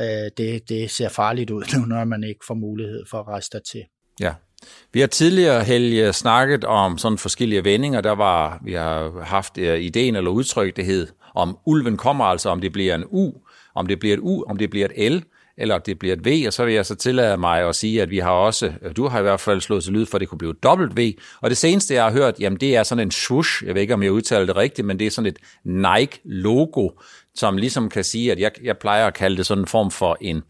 øh, 0.00 0.30
det, 0.36 0.68
det 0.68 0.90
ser 0.90 1.08
farligt 1.08 1.50
ud 1.50 1.62
nu, 1.78 1.86
når 1.86 2.04
man 2.04 2.24
ikke 2.24 2.40
får 2.46 2.54
mulighed 2.54 3.04
for 3.10 3.18
at 3.18 3.28
rejse 3.28 3.60
til. 3.72 3.84
Ja. 4.20 4.34
Vi 4.92 5.00
har 5.00 5.06
tidligere, 5.06 5.64
Helge, 5.64 6.12
snakket 6.12 6.64
om 6.64 6.98
sådan 6.98 7.18
forskellige 7.18 7.64
vendinger. 7.64 8.00
Der 8.00 8.14
var, 8.14 8.60
vi 8.64 8.72
har 8.72 9.22
haft 9.22 9.58
øh, 9.58 9.80
ideen 9.80 10.16
eller 10.16 10.30
udtryk, 10.30 10.76
det 10.76 10.84
hed, 10.84 11.06
om 11.34 11.58
ulven 11.66 11.96
kommer, 11.96 12.24
altså 12.24 12.48
om 12.48 12.60
det 12.60 12.72
bliver 12.72 12.94
en 12.94 13.04
U, 13.10 13.32
om 13.74 13.86
det 13.86 13.98
bliver 13.98 14.16
et 14.16 14.20
U, 14.22 14.44
om 14.48 14.56
det 14.56 14.70
bliver 14.70 14.88
et 14.96 15.12
L 15.12 15.22
eller 15.58 15.78
det 15.78 15.98
bliver 15.98 16.16
et 16.16 16.24
V, 16.24 16.44
og 16.46 16.52
så 16.52 16.64
vil 16.64 16.74
jeg 16.74 16.86
så 16.86 16.94
tillade 16.94 17.36
mig 17.36 17.68
at 17.68 17.76
sige, 17.76 18.02
at 18.02 18.10
vi 18.10 18.18
har 18.18 18.30
også, 18.30 18.72
du 18.96 19.08
har 19.08 19.18
i 19.18 19.22
hvert 19.22 19.40
fald 19.40 19.60
slået 19.60 19.84
til 19.84 19.92
lyd 19.92 20.06
for, 20.06 20.16
at 20.16 20.20
det 20.20 20.28
kunne 20.28 20.38
blive 20.38 20.50
et 20.50 20.62
dobbelt 20.62 20.96
V, 20.96 21.12
og 21.40 21.50
det 21.50 21.58
seneste, 21.58 21.94
jeg 21.94 22.04
har 22.04 22.12
hørt, 22.12 22.40
jamen 22.40 22.60
det 22.60 22.76
er 22.76 22.82
sådan 22.82 23.04
en 23.04 23.10
swoosh, 23.10 23.66
jeg 23.66 23.74
ved 23.74 23.82
ikke, 23.82 23.94
om 23.94 24.02
jeg 24.02 24.12
udtaler 24.12 24.46
det 24.46 24.56
rigtigt, 24.56 24.86
men 24.86 24.98
det 24.98 25.06
er 25.06 25.10
sådan 25.10 25.26
et 25.26 25.38
Nike-logo, 25.64 26.88
som 27.34 27.56
ligesom 27.56 27.88
kan 27.88 28.04
sige, 28.04 28.32
at 28.32 28.38
jeg, 28.38 28.50
jeg 28.62 28.78
plejer 28.78 29.06
at 29.06 29.14
kalde 29.14 29.36
det 29.36 29.46
sådan 29.46 29.62
en 29.62 29.68
form 29.68 29.90
for 29.90 30.16
en, 30.20 30.42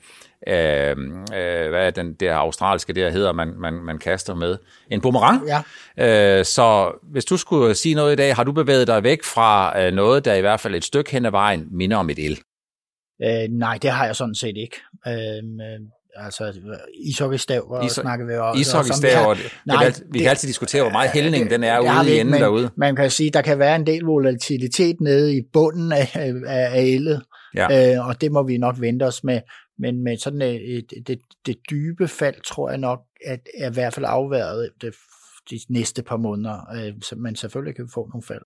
øh, 0.49 0.97
øh, 1.37 1.69
hvad 1.71 1.87
er 1.87 1.91
den 1.91 2.15
der 2.15 2.35
australske 2.35 2.93
der 2.93 3.11
hedder, 3.11 3.33
man, 3.33 3.55
man, 3.59 3.75
man 3.75 3.99
kaster 3.99 4.35
med? 4.35 4.57
En 4.91 5.01
boomerang. 5.01 5.43
Ja. 5.99 6.39
Øh, 6.39 6.45
så 6.45 6.93
hvis 7.03 7.25
du 7.25 7.37
skulle 7.37 7.75
sige 7.75 7.95
noget 7.95 8.13
i 8.13 8.17
dag, 8.17 8.37
har 8.37 8.45
du 8.45 8.53
bevæget 8.53 8.87
dig 8.87 9.03
væk 9.03 9.25
fra 9.25 9.81
øh, 9.83 9.93
noget, 9.93 10.25
der 10.25 10.35
i 10.35 10.41
hvert 10.41 10.61
fald 10.61 10.75
et 10.75 10.85
stykke 10.85 11.11
hen 11.11 11.27
ad 11.27 11.31
vejen 11.31 11.67
minder 11.71 11.97
om 11.97 12.11
et 12.11 12.19
el? 12.19 12.39
Øh, 13.25 13.49
nej, 13.51 13.79
det 13.83 13.91
har 13.91 14.07
jeg 14.07 14.17
sådan 14.17 14.35
set 14.35 14.57
ikke. 14.57 14.77
Øhm, 15.07 15.61
øh, 15.61 15.81
altså 16.17 16.53
ishockeystav, 17.05 17.67
hvor 17.67 17.83
Is- 17.83 17.93
snakker 17.93 18.27
vi 18.27 18.35
også. 18.35 18.61
Ishockeystav, 18.61 19.37
vi, 19.37 19.43
nej, 19.67 19.89
vi, 19.89 19.95
vi 20.13 20.19
kan 20.19 20.29
altid 20.29 20.49
diskutere, 20.49 20.83
hvor 20.83 20.93
meget 20.93 21.11
hældning 21.11 21.51
den 21.51 21.65
er 21.65 21.81
ude 21.81 22.17
i 22.17 22.21
enden 22.21 22.31
men, 22.31 22.41
derude. 22.41 22.71
Man 22.77 22.97
kan 22.97 23.11
sige, 23.11 23.31
der 23.31 23.43
kan 23.43 23.59
være 23.59 23.77
en 23.77 23.87
del 23.87 24.03
volatilitet 24.03 25.01
nede 25.01 25.37
i 25.37 25.43
bunden 25.53 25.93
af, 25.93 26.11
af, 26.15 26.33
af 26.47 26.83
ellet, 26.83 27.23
ja. 27.55 27.97
øh, 27.97 28.09
og 28.09 28.21
det 28.21 28.33
må 28.33 28.43
vi 28.43 28.59
nok 28.59 28.81
vente 28.81 29.05
os 29.05 29.25
med. 29.25 29.41
Men 29.79 30.05
med 30.05 30.17
sådan 30.17 30.43
et, 30.43 30.77
et, 30.77 31.07
det, 31.07 31.19
det 31.47 31.57
dybe 31.71 32.09
fald, 32.09 32.35
tror 32.47 32.69
jeg 32.71 32.79
nok, 32.79 32.99
at 33.27 33.41
er 33.59 33.71
i 33.71 33.73
hvert 33.73 33.95
fald 33.95 34.07
afværet 34.09 34.71
det, 34.81 34.95
de 35.51 35.61
næste 35.69 36.03
par 36.03 36.17
måneder, 36.17 36.59
øh, 36.77 37.19
men 37.19 37.37
selvfølgelig 37.37 37.77
kan 37.77 37.85
vi 37.85 37.91
få 37.95 38.09
nogle 38.13 38.23
fald. 38.23 38.43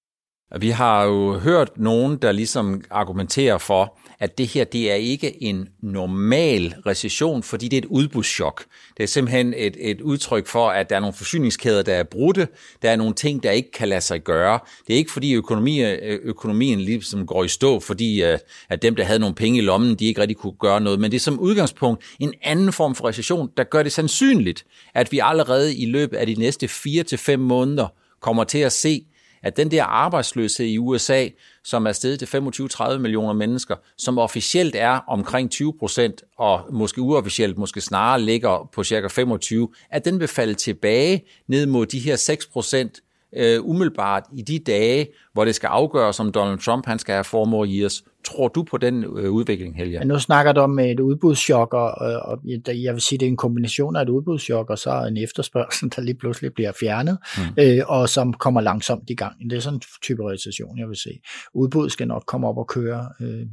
Vi 0.61 0.71
har 0.71 1.05
jo 1.05 1.39
hørt 1.39 1.71
nogen, 1.77 2.17
der 2.17 2.33
ligesom 2.33 2.85
argumenterer 2.91 3.59
for, 3.59 3.99
at 4.19 4.39
det 4.39 4.47
her 4.47 4.65
det 4.65 4.91
er 4.91 4.95
ikke 4.95 5.43
en 5.43 5.69
normal 5.83 6.75
recession, 6.87 7.43
fordi 7.43 7.69
det 7.69 7.77
er 7.77 7.81
et 7.81 7.87
udbudschok. 7.87 8.65
Det 8.97 9.03
er 9.03 9.07
simpelthen 9.07 9.55
et, 9.57 9.77
et 9.81 10.01
udtryk 10.01 10.47
for, 10.47 10.69
at 10.69 10.91
der 10.91 10.97
er 10.97 11.01
nogle 11.01 11.15
forsyningskæder, 11.15 11.83
der 11.83 11.95
er 11.95 12.03
brudte. 12.03 12.49
Der 12.83 12.91
er 12.91 12.97
nogle 12.97 13.15
ting, 13.15 13.43
der 13.43 13.51
ikke 13.51 13.71
kan 13.71 13.89
lade 13.89 14.01
sig 14.01 14.25
gøre. 14.25 14.59
Det 14.87 14.93
er 14.93 14.97
ikke 14.97 15.13
fordi 15.13 15.35
økonomi, 15.35 15.83
øh, 15.85 16.19
økonomien 16.23 16.81
ligesom 16.81 17.27
går 17.27 17.45
i 17.45 17.49
stå, 17.49 17.81
fordi 17.81 18.23
øh, 18.23 18.39
at 18.69 18.83
dem, 18.83 18.97
der 18.97 19.05
havde 19.05 19.19
nogle 19.19 19.35
penge 19.35 19.59
i 19.59 19.63
lommen, 19.63 19.95
de 19.95 20.05
ikke 20.07 20.21
rigtig 20.21 20.37
kunne 20.37 20.57
gøre 20.61 20.81
noget. 20.81 21.01
Men 21.01 21.11
det 21.11 21.17
er 21.17 21.21
som 21.21 21.41
udgangspunkt 21.41 22.05
en 22.21 22.35
anden 22.43 22.73
form 22.73 22.95
for 22.95 23.09
recession, 23.09 23.51
der 23.57 23.65
gør 23.65 23.83
det 23.83 23.93
sandsynligt, 23.93 24.65
at 24.95 25.13
vi 25.13 25.21
allerede 25.23 25.77
i 25.77 25.87
løbet 25.87 26.17
af 26.17 26.27
de 26.27 26.35
næste 26.35 26.69
4 26.69 27.03
til 27.03 27.19
fem 27.19 27.41
måneder 27.41 27.87
kommer 28.21 28.45
til 28.45 28.59
at 28.59 28.73
se 28.73 29.05
at 29.43 29.57
den 29.57 29.71
der 29.71 29.85
arbejdsløshed 29.85 30.67
i 30.67 30.79
USA, 30.79 31.29
som 31.65 31.87
er 31.87 31.93
steget 31.93 32.19
til 32.19 32.27
25-30 32.27 32.99
millioner 32.99 33.33
mennesker, 33.33 33.77
som 33.99 34.19
officielt 34.19 34.75
er 34.77 35.01
omkring 35.09 35.51
20 35.51 35.75
procent, 35.79 36.23
og 36.39 36.61
måske 36.73 37.01
uofficielt 37.01 37.59
måske 37.59 37.81
snarere 37.81 38.21
ligger 38.21 38.71
på 38.75 38.85
cirka 38.85 39.09
25, 39.09 39.69
at 39.91 40.05
den 40.05 40.21
vil 40.21 40.29
falde 40.29 40.55
tilbage 40.55 41.25
ned 41.47 41.67
mod 41.67 41.87
de 41.87 41.99
her 41.99 42.17
6 42.17 42.47
procent 42.47 43.01
øh, 43.37 43.61
umiddelbart 43.63 44.23
i 44.37 44.43
de 44.43 44.59
dage, 44.59 45.09
hvor 45.33 45.45
det 45.45 45.55
skal 45.55 45.67
afgøres, 45.67 46.21
om 46.21 46.33
Donald 46.33 46.59
Trump 46.59 46.87
han 46.87 46.99
skal 46.99 47.13
have 47.13 47.25
four 47.25 47.45
more 47.45 47.69
years 47.69 48.03
tror 48.25 48.49
du 48.49 48.63
på 48.63 48.79
den 48.79 49.05
øh, 49.05 49.31
udvikling, 49.31 49.77
Helge? 49.77 49.99
Ja, 49.99 50.05
nu 50.05 50.19
snakker 50.19 50.53
du 50.53 50.61
om 50.61 50.79
et 50.79 51.01
udbudschok, 51.01 51.75
og, 51.75 51.91
og 52.23 52.39
jeg 52.67 52.95
vil 52.95 53.01
sige, 53.01 53.19
det 53.19 53.27
er 53.27 53.31
en 53.31 53.37
kombination 53.37 53.97
af 53.97 54.03
et 54.03 54.09
udbudschok 54.09 54.71
og 54.71 54.79
så 54.79 55.05
en 55.09 55.17
efterspørgsel, 55.17 55.93
der 55.97 56.03
lige 56.03 56.15
pludselig 56.15 56.55
bliver 56.55 56.73
fjernet, 56.81 57.19
mm. 57.37 57.43
øh, 57.63 57.83
og 57.87 58.09
som 58.09 58.33
kommer 58.33 58.61
langsomt 58.61 59.11
i 59.11 59.15
gang. 59.15 59.51
Det 59.51 59.57
er 59.57 59.61
sådan 59.61 59.77
en 59.77 59.83
type 60.03 60.31
recession, 60.31 60.79
jeg 60.79 60.89
vil 60.89 60.97
se. 60.97 61.21
Udbud 61.55 61.91
skal 61.91 62.09
nok 62.09 62.25
komme 62.27 62.49
op 62.49 62.59
og 62.59 62.69
køre 62.69 63.09
øh, 63.21 63.47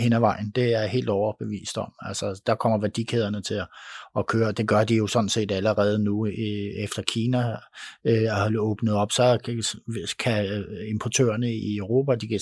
hen 0.00 0.12
ad 0.12 0.20
vejen. 0.20 0.52
Det 0.54 0.64
er 0.64 0.80
jeg 0.80 0.88
helt 0.88 1.08
overbevist 1.08 1.78
om. 1.78 1.92
Altså, 2.00 2.42
der 2.46 2.54
kommer 2.54 2.78
værdikæderne 2.78 3.42
til 3.42 3.54
at, 3.54 3.66
at 4.18 4.26
køre. 4.26 4.52
Det 4.52 4.68
gør 4.68 4.84
de 4.84 4.94
jo 4.94 5.06
sådan 5.06 5.28
set 5.28 5.52
allerede 5.52 5.98
nu, 5.98 6.26
efter 6.76 7.02
Kina 7.02 7.56
øh, 8.04 8.22
har 8.22 8.52
åbnet 8.58 8.94
op, 8.94 9.12
så 9.12 9.38
kan, 10.18 10.46
øh, 10.46 10.90
importørerne 10.90 11.54
i 11.54 11.76
Europa, 11.76 12.14
de 12.14 12.28
kan 12.28 12.40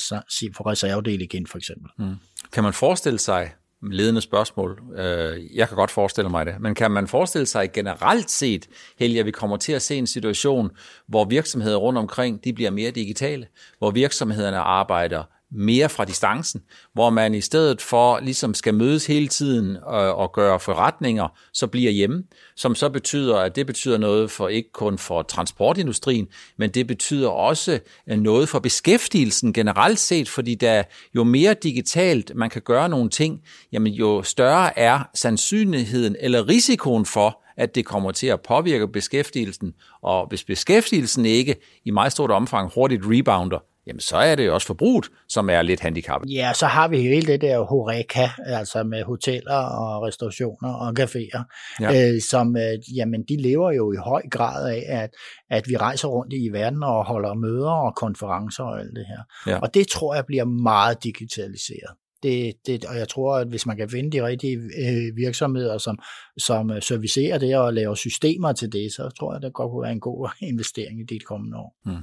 få 0.56 0.62
reservedel 0.62 1.22
igen, 1.22 1.46
for 1.46 1.58
eksempel. 1.58 1.90
Mm. 1.98 2.14
Kan 2.52 2.64
man 2.64 2.72
forestille 2.72 3.18
sig, 3.18 3.52
ledende 3.90 4.20
spørgsmål. 4.20 4.82
Øh, 4.96 5.56
jeg 5.56 5.68
kan 5.68 5.76
godt 5.76 5.90
forestille 5.90 6.30
mig 6.30 6.46
det. 6.46 6.54
Men 6.60 6.74
kan 6.74 6.90
man 6.90 7.08
forestille 7.08 7.46
sig 7.46 7.72
generelt 7.72 8.30
set, 8.30 8.68
Helge, 8.98 9.20
at 9.20 9.26
vi 9.26 9.30
kommer 9.30 9.56
til 9.56 9.72
at 9.72 9.82
se 9.82 9.96
en 9.96 10.06
situation, 10.06 10.70
hvor 11.08 11.24
virksomheder 11.24 11.76
rundt 11.76 11.98
omkring, 11.98 12.44
de 12.44 12.52
bliver 12.52 12.70
mere 12.70 12.90
digitale, 12.90 13.46
hvor 13.78 13.90
virksomhederne 13.90 14.58
arbejder 14.58 15.22
mere 15.54 15.88
fra 15.88 16.04
distancen, 16.04 16.62
hvor 16.92 17.10
man 17.10 17.34
i 17.34 17.40
stedet 17.40 17.82
for 17.82 18.20
ligesom 18.20 18.54
skal 18.54 18.74
mødes 18.74 19.06
hele 19.06 19.28
tiden 19.28 19.76
og, 19.82 20.14
og 20.14 20.32
gøre 20.32 20.60
forretninger, 20.60 21.28
så 21.52 21.66
bliver 21.66 21.90
hjemme, 21.90 22.24
som 22.56 22.74
så 22.74 22.88
betyder, 22.88 23.36
at 23.36 23.56
det 23.56 23.66
betyder 23.66 23.98
noget 23.98 24.30
for 24.30 24.48
ikke 24.48 24.72
kun 24.72 24.98
for 24.98 25.22
transportindustrien, 25.22 26.28
men 26.56 26.70
det 26.70 26.86
betyder 26.86 27.28
også 27.28 27.80
øh, 28.06 28.18
noget 28.18 28.48
for 28.48 28.58
beskæftigelsen 28.58 29.52
generelt 29.52 29.98
set, 29.98 30.28
fordi 30.28 30.54
der 30.54 30.82
jo 31.14 31.24
mere 31.24 31.54
digitalt 31.54 32.32
man 32.34 32.50
kan 32.50 32.62
gøre 32.62 32.88
nogle 32.88 33.10
ting, 33.10 33.40
jamen 33.72 33.92
jo 33.92 34.22
større 34.22 34.78
er 34.78 35.08
sandsynligheden 35.14 36.16
eller 36.20 36.48
risikoen 36.48 37.06
for, 37.06 37.42
at 37.56 37.74
det 37.74 37.86
kommer 37.86 38.10
til 38.12 38.26
at 38.26 38.40
påvirke 38.40 38.88
beskæftigelsen, 38.88 39.74
og 40.02 40.26
hvis 40.28 40.44
beskæftigelsen 40.44 41.26
ikke 41.26 41.56
i 41.84 41.90
meget 41.90 42.12
stort 42.12 42.30
omfang 42.30 42.72
hurtigt 42.74 43.02
rebounder, 43.04 43.58
jamen 43.86 44.00
så 44.00 44.16
er 44.16 44.34
det 44.34 44.50
også 44.50 44.66
forbruget, 44.66 45.10
som 45.28 45.50
er 45.50 45.62
lidt 45.62 45.80
handicappet. 45.80 46.30
Ja, 46.30 46.52
så 46.54 46.66
har 46.66 46.88
vi 46.88 47.00
hele 47.00 47.26
det 47.26 47.40
der 47.40 47.60
horeca, 47.60 48.30
altså 48.46 48.82
med 48.82 49.02
hoteller 49.02 49.56
og 49.56 50.02
restaurationer 50.02 50.74
og 50.74 50.94
caféer, 51.00 51.42
ja. 51.80 52.14
øh, 52.14 52.20
som 52.20 52.56
øh, 52.56 52.96
jamen, 52.96 53.22
de 53.28 53.36
lever 53.36 53.72
jo 53.72 53.92
i 53.92 53.96
høj 53.96 54.22
grad 54.30 54.70
af, 54.70 54.84
at, 54.88 55.10
at 55.50 55.68
vi 55.68 55.76
rejser 55.76 56.08
rundt 56.08 56.32
i 56.32 56.48
verden 56.52 56.82
og 56.82 57.06
holder 57.06 57.34
møder 57.34 57.70
og 57.70 57.94
konferencer 57.96 58.64
og 58.64 58.80
alt 58.80 58.96
det 58.96 59.06
her. 59.06 59.52
Ja. 59.52 59.58
Og 59.58 59.74
det 59.74 59.88
tror 59.88 60.14
jeg 60.14 60.26
bliver 60.26 60.44
meget 60.44 61.04
digitaliseret. 61.04 61.96
Det, 62.22 62.54
det, 62.66 62.84
og 62.84 62.96
jeg 62.96 63.08
tror, 63.08 63.36
at 63.36 63.48
hvis 63.48 63.66
man 63.66 63.76
kan 63.76 63.90
finde 63.90 64.10
de 64.10 64.26
rigtige 64.26 64.56
øh, 64.56 65.16
virksomheder, 65.16 65.78
som, 65.78 65.98
som 66.38 66.70
øh, 66.70 66.82
servicerer 66.82 67.38
det 67.38 67.56
og 67.56 67.74
laver 67.74 67.94
systemer 67.94 68.52
til 68.52 68.72
det, 68.72 68.92
så 68.92 69.10
tror 69.18 69.34
jeg, 69.34 69.42
det 69.42 69.52
godt 69.52 69.70
kunne 69.70 69.82
være 69.82 69.92
en 69.92 70.00
god 70.00 70.28
investering 70.40 71.00
i 71.00 71.04
det 71.14 71.24
kommende 71.24 71.58
år. 71.58 71.76
Hmm. 71.84 72.02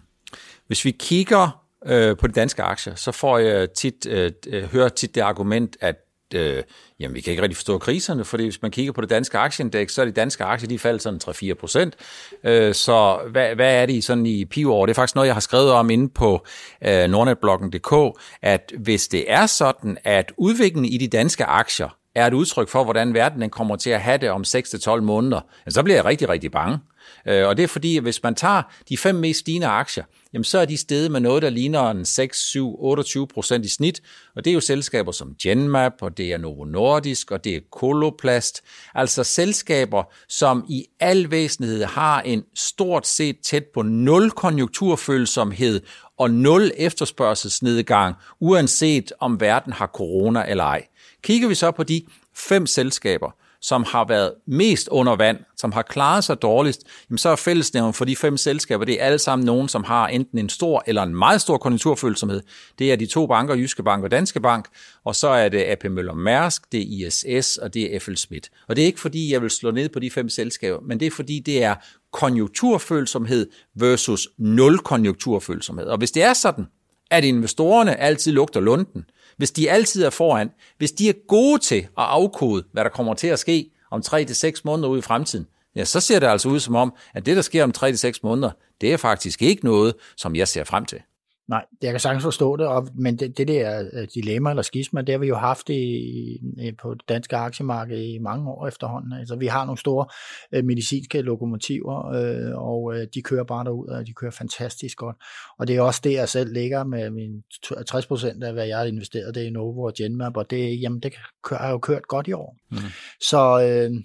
Hvis 0.68 0.86
vi 0.86 0.92
kigger 0.92 1.69
øh, 1.86 2.18
på 2.18 2.28
de 2.28 2.34
danske 2.34 2.64
aktier, 2.64 2.96
så 2.96 3.12
får 3.12 3.38
jeg 3.38 3.72
tit, 3.72 4.08
øh, 4.10 4.32
øh, 4.48 4.64
hører 4.64 4.90
tit 4.90 5.16
det 5.16 5.22
argument, 5.22 5.78
at 5.82 5.96
øh, 6.36 6.64
jamen, 7.00 7.16
vi 7.16 7.22
kan 7.22 7.32
ikke 7.32 7.44
rigtig 7.44 7.58
forstå 7.58 7.78
kriserne, 7.78 8.26
fordi 8.26 8.44
hvis 8.44 8.62
man 8.62 8.72
kigger 8.72 8.92
på 8.92 9.02
det 9.02 9.10
danske 9.10 9.38
aktieindeks, 9.38 9.94
så 9.94 10.02
er 10.02 10.06
de 10.06 10.12
danske 10.12 10.44
aktier, 10.44 10.70
de 10.70 10.80
faldt 10.80 11.02
sådan 11.02 11.20
3-4 11.24 11.54
procent. 11.54 11.96
Øh, 12.44 12.74
så 12.74 13.20
hvad, 13.32 13.56
hvad 13.56 13.76
er 13.76 13.86
det 13.86 13.94
i 13.94 14.02
sådan 14.02 14.26
i 14.26 14.46
pivår? 14.46 14.86
Det 14.86 14.94
er 14.94 14.96
faktisk 14.96 15.16
noget, 15.16 15.28
jeg 15.28 15.36
har 15.36 15.40
skrevet 15.40 15.72
om 15.72 15.90
inde 15.90 16.10
på 16.10 16.46
øh, 16.86 17.08
nordnetbloggen.dk, 17.10 18.20
at 18.42 18.74
hvis 18.80 19.08
det 19.08 19.32
er 19.32 19.46
sådan, 19.46 19.98
at 20.04 20.32
udviklingen 20.38 20.94
i 20.94 20.98
de 20.98 21.08
danske 21.08 21.46
aktier 21.46 21.99
er 22.16 22.28
et 22.28 22.34
udtryk 22.34 22.70
for, 22.70 22.84
hvordan 22.84 23.14
verden 23.14 23.42
den 23.42 23.50
kommer 23.50 23.76
til 23.76 23.90
at 23.90 24.02
have 24.02 24.18
det 24.18 24.30
om 24.30 24.42
6-12 24.48 25.00
måneder, 25.00 25.42
så 25.70 25.84
bliver 25.84 25.98
jeg 25.98 26.06
rigtig, 26.06 26.30
rigtig 26.30 26.52
bange. 26.52 26.80
Øh, 27.28 27.48
og 27.48 27.58
det 27.58 27.64
er 27.64 27.68
fordi, 27.68 27.98
at 27.98 28.04
hvis 28.04 28.24
man 28.24 28.36
tager 28.36 28.62
de 28.90 28.98
fem 28.98 29.16
mest 29.16 29.40
stigende 29.40 29.68
aktier, 29.68 30.04
jamen 30.34 30.44
så 30.44 30.60
er 30.60 30.66
de 30.66 30.78
steget 30.78 31.12
med 31.12 31.20
noget, 31.20 31.42
der 31.42 31.50
ligner 31.50 31.92
en 31.92 32.06
6, 32.06 32.38
7, 32.38 32.76
28 32.80 33.28
procent 33.28 33.66
i 33.66 33.70
snit. 33.70 34.02
Og 34.36 34.46
det 34.46 34.52
er 34.52 34.54
jo 34.54 34.60
selskaber 34.60 35.12
som 35.12 35.36
Genmap, 35.42 35.94
og 36.02 36.18
det 36.18 36.34
er 36.34 36.38
Novo 36.38 36.66
Nordisk, 36.66 37.32
og 37.32 37.44
det 37.44 37.56
er 37.56 37.60
Coloplast. 37.72 38.62
Altså 38.96 39.24
selskaber, 39.24 40.04
som 40.30 40.66
i 40.70 40.86
al 41.00 41.32
væsentlighed 41.32 41.84
har 41.84 42.22
en 42.22 42.44
stort 42.56 43.08
set 43.08 43.36
tæt 43.44 43.64
på 43.74 43.82
nul 43.82 44.32
konjunkturfølsomhed 44.32 45.82
og 46.18 46.32
nul 46.32 46.72
efterspørgselsnedgang, 46.78 48.16
uanset 48.40 49.12
om 49.20 49.42
verden 49.42 49.74
har 49.74 49.88
corona 49.88 50.46
eller 50.48 50.64
ej. 50.64 50.86
Kigger 51.24 51.48
vi 51.48 51.56
så 51.56 51.72
på 51.72 51.84
de 51.84 52.02
fem 52.36 52.66
selskaber, 52.66 53.32
som 53.62 53.84
har 53.88 54.06
været 54.06 54.34
mest 54.48 54.88
under 54.88 55.16
vand, 55.16 55.38
som 55.58 55.72
har 55.72 55.82
klaret 55.82 56.24
sig 56.24 56.42
dårligst, 56.42 56.84
jamen 57.10 57.18
så 57.18 57.30
er 57.30 57.36
fællesnævnen 57.36 57.94
for 57.94 58.06
de 58.06 58.16
fem 58.16 58.38
selskaber, 58.38 58.86
det 58.86 59.02
er 59.02 59.06
alle 59.06 59.18
sammen 59.18 59.46
nogen, 59.46 59.70
som 59.70 59.84
har 59.84 60.08
enten 60.08 60.38
en 60.38 60.50
stor 60.50 60.84
eller 60.88 61.04
en 61.04 61.16
meget 61.16 61.42
stor 61.42 61.58
konjunkturfølsomhed. 61.58 62.42
Det 62.80 62.92
er 62.92 62.96
de 62.96 63.06
to 63.06 63.28
banker, 63.28 63.56
Jyske 63.56 63.84
Bank 63.84 64.04
og 64.04 64.12
Danske 64.12 64.40
Bank, 64.40 64.68
og 65.04 65.16
så 65.16 65.28
er 65.28 65.50
det 65.50 65.64
AP 65.68 65.84
Møller 65.84 66.14
Mærsk, 66.14 66.72
det 66.72 66.80
er 66.80 67.08
ISS 67.08 67.58
og 67.58 67.74
det 67.74 67.96
er 67.96 68.00
FL 68.00 68.16
Schmidt. 68.16 68.50
Og 68.68 68.76
det 68.76 68.82
er 68.82 68.86
ikke 68.86 69.00
fordi, 69.00 69.34
jeg 69.34 69.42
vil 69.42 69.50
slå 69.50 69.72
ned 69.72 69.90
på 69.90 70.00
de 70.00 70.12
fem 70.12 70.30
selskaber, 70.30 70.80
men 70.82 71.00
det 71.00 71.06
er 71.06 71.12
fordi, 71.12 71.40
det 71.40 71.64
er 71.64 71.76
konjunkturfølsomhed 72.12 73.50
versus 73.76 74.28
nul 74.38 74.78
konjunkturfølsomhed. 74.78 75.86
Og 75.86 75.98
hvis 75.98 76.12
det 76.12 76.24
er 76.24 76.34
sådan, 76.34 76.66
at 77.12 77.24
investorerne 77.24 77.96
altid 77.96 78.32
lugter 78.32 78.60
lunden, 78.60 79.06
hvis 79.40 79.52
de 79.52 79.72
altid 79.72 80.04
er 80.04 80.10
foran, 80.10 80.52
hvis 80.78 80.92
de 80.92 81.10
er 81.10 81.14
gode 81.28 81.60
til 81.60 81.80
at 81.80 81.88
afkode, 81.96 82.64
hvad 82.72 82.84
der 82.84 82.90
kommer 82.90 83.14
til 83.14 83.28
at 83.28 83.40
ske 83.40 83.70
om 83.92 84.02
3 84.02 84.26
til 84.26 84.54
måneder 84.66 84.90
ude 84.90 85.00
i 85.00 85.02
fremtiden, 85.02 85.48
ja, 85.76 85.86
så 85.86 86.00
ser 86.00 86.20
det 86.20 86.28
altså 86.28 86.50
ud 86.50 86.60
som 86.60 86.76
om, 86.76 86.94
at 87.14 87.26
det, 87.26 87.36
der 87.36 87.42
sker 87.42 87.64
om 87.64 87.72
3 87.72 87.94
til 87.94 88.16
måneder, 88.24 88.52
det 88.82 88.94
er 88.94 88.98
faktisk 88.98 89.42
ikke 89.42 89.66
noget, 89.66 89.94
som 90.18 90.36
jeg 90.36 90.48
ser 90.48 90.64
frem 90.64 90.86
til. 90.86 91.00
Nej, 91.50 91.66
jeg 91.82 91.92
kan 91.92 92.00
sagtens 92.00 92.24
forstå 92.24 92.56
det, 92.56 92.68
og, 92.68 92.88
men 92.96 93.20
det, 93.20 93.38
det 93.38 93.48
der 93.48 93.90
øh, 93.94 94.08
dilemma 94.16 94.50
eller 94.50 94.64
skisma, 94.64 95.02
det 95.02 95.10
har 95.10 95.20
vi 95.20 95.28
jo 95.28 95.36
haft 95.36 95.70
i, 95.70 96.40
på 96.82 96.94
det 96.94 97.10
danske 97.10 97.36
aktiemarked 97.36 97.98
i 97.98 98.18
mange 98.18 98.50
år 98.50 98.68
efterhånden. 98.68 99.14
Altså, 99.14 99.36
vi 99.36 99.48
har 99.48 99.66
nogle 99.66 99.80
store 99.80 100.06
øh, 100.52 100.66
medicinske 100.66 101.22
lokomotiver, 101.22 102.08
øh, 102.08 102.52
og 102.56 102.96
øh, 102.96 103.08
de 103.14 103.22
kører 103.22 103.44
bare 103.44 103.66
derud, 103.66 103.88
og 103.88 104.08
de 104.08 104.14
kører 104.14 104.32
fantastisk 104.32 104.98
godt. 104.98 105.16
Og 105.60 105.68
det 105.68 105.76
er 105.76 105.82
også 105.82 106.02
det, 106.04 106.14
jeg 106.14 106.30
selv 106.30 106.54
ligger 106.54 106.84
med 106.84 107.10
min 107.10 107.44
60 107.88 108.06
procent 108.06 108.44
af, 108.44 108.54
hvad 108.54 108.66
jeg 108.66 108.78
har 108.78 108.86
investeret, 108.86 109.36
det 109.36 109.48
er 109.48 109.52
Novo 109.52 109.84
og 109.84 109.94
Genmap, 109.98 110.38
og 110.38 110.50
det, 110.50 110.82
jamen, 110.82 111.00
det 111.00 111.14
har 111.52 111.70
jo 111.70 111.78
kørt 111.78 112.08
godt 112.08 112.28
i 112.28 112.34
år. 112.34 112.58
Mm. 112.72 112.78
Så 113.22 113.62
øh, 113.62 114.04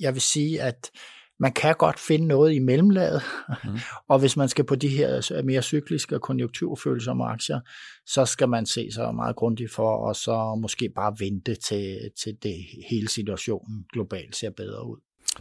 jeg 0.00 0.14
vil 0.14 0.22
sige, 0.22 0.62
at 0.62 0.90
man 1.40 1.52
kan 1.52 1.74
godt 1.78 2.00
finde 2.00 2.26
noget 2.26 2.54
i 2.54 2.58
mellemlaget, 2.58 3.22
mm. 3.64 3.78
og 4.10 4.18
hvis 4.18 4.36
man 4.36 4.48
skal 4.48 4.64
på 4.64 4.74
de 4.74 4.88
her 4.88 5.42
mere 5.42 5.62
cykliske 5.62 6.14
og 6.14 6.20
konjunkturfølsomme 6.20 7.24
aktier, 7.24 7.60
så 8.06 8.24
skal 8.24 8.48
man 8.48 8.66
se 8.66 8.92
sig 8.92 9.14
meget 9.14 9.36
grundigt 9.36 9.72
for, 9.72 10.08
og 10.08 10.16
så 10.16 10.58
måske 10.62 10.88
bare 10.88 11.14
vente 11.18 11.54
til, 11.54 12.10
til 12.22 12.36
det 12.42 12.56
hele 12.90 13.08
situationen 13.08 13.84
globalt 13.92 14.36
ser 14.36 14.50
bedre 14.50 14.86
ud. 14.86 14.96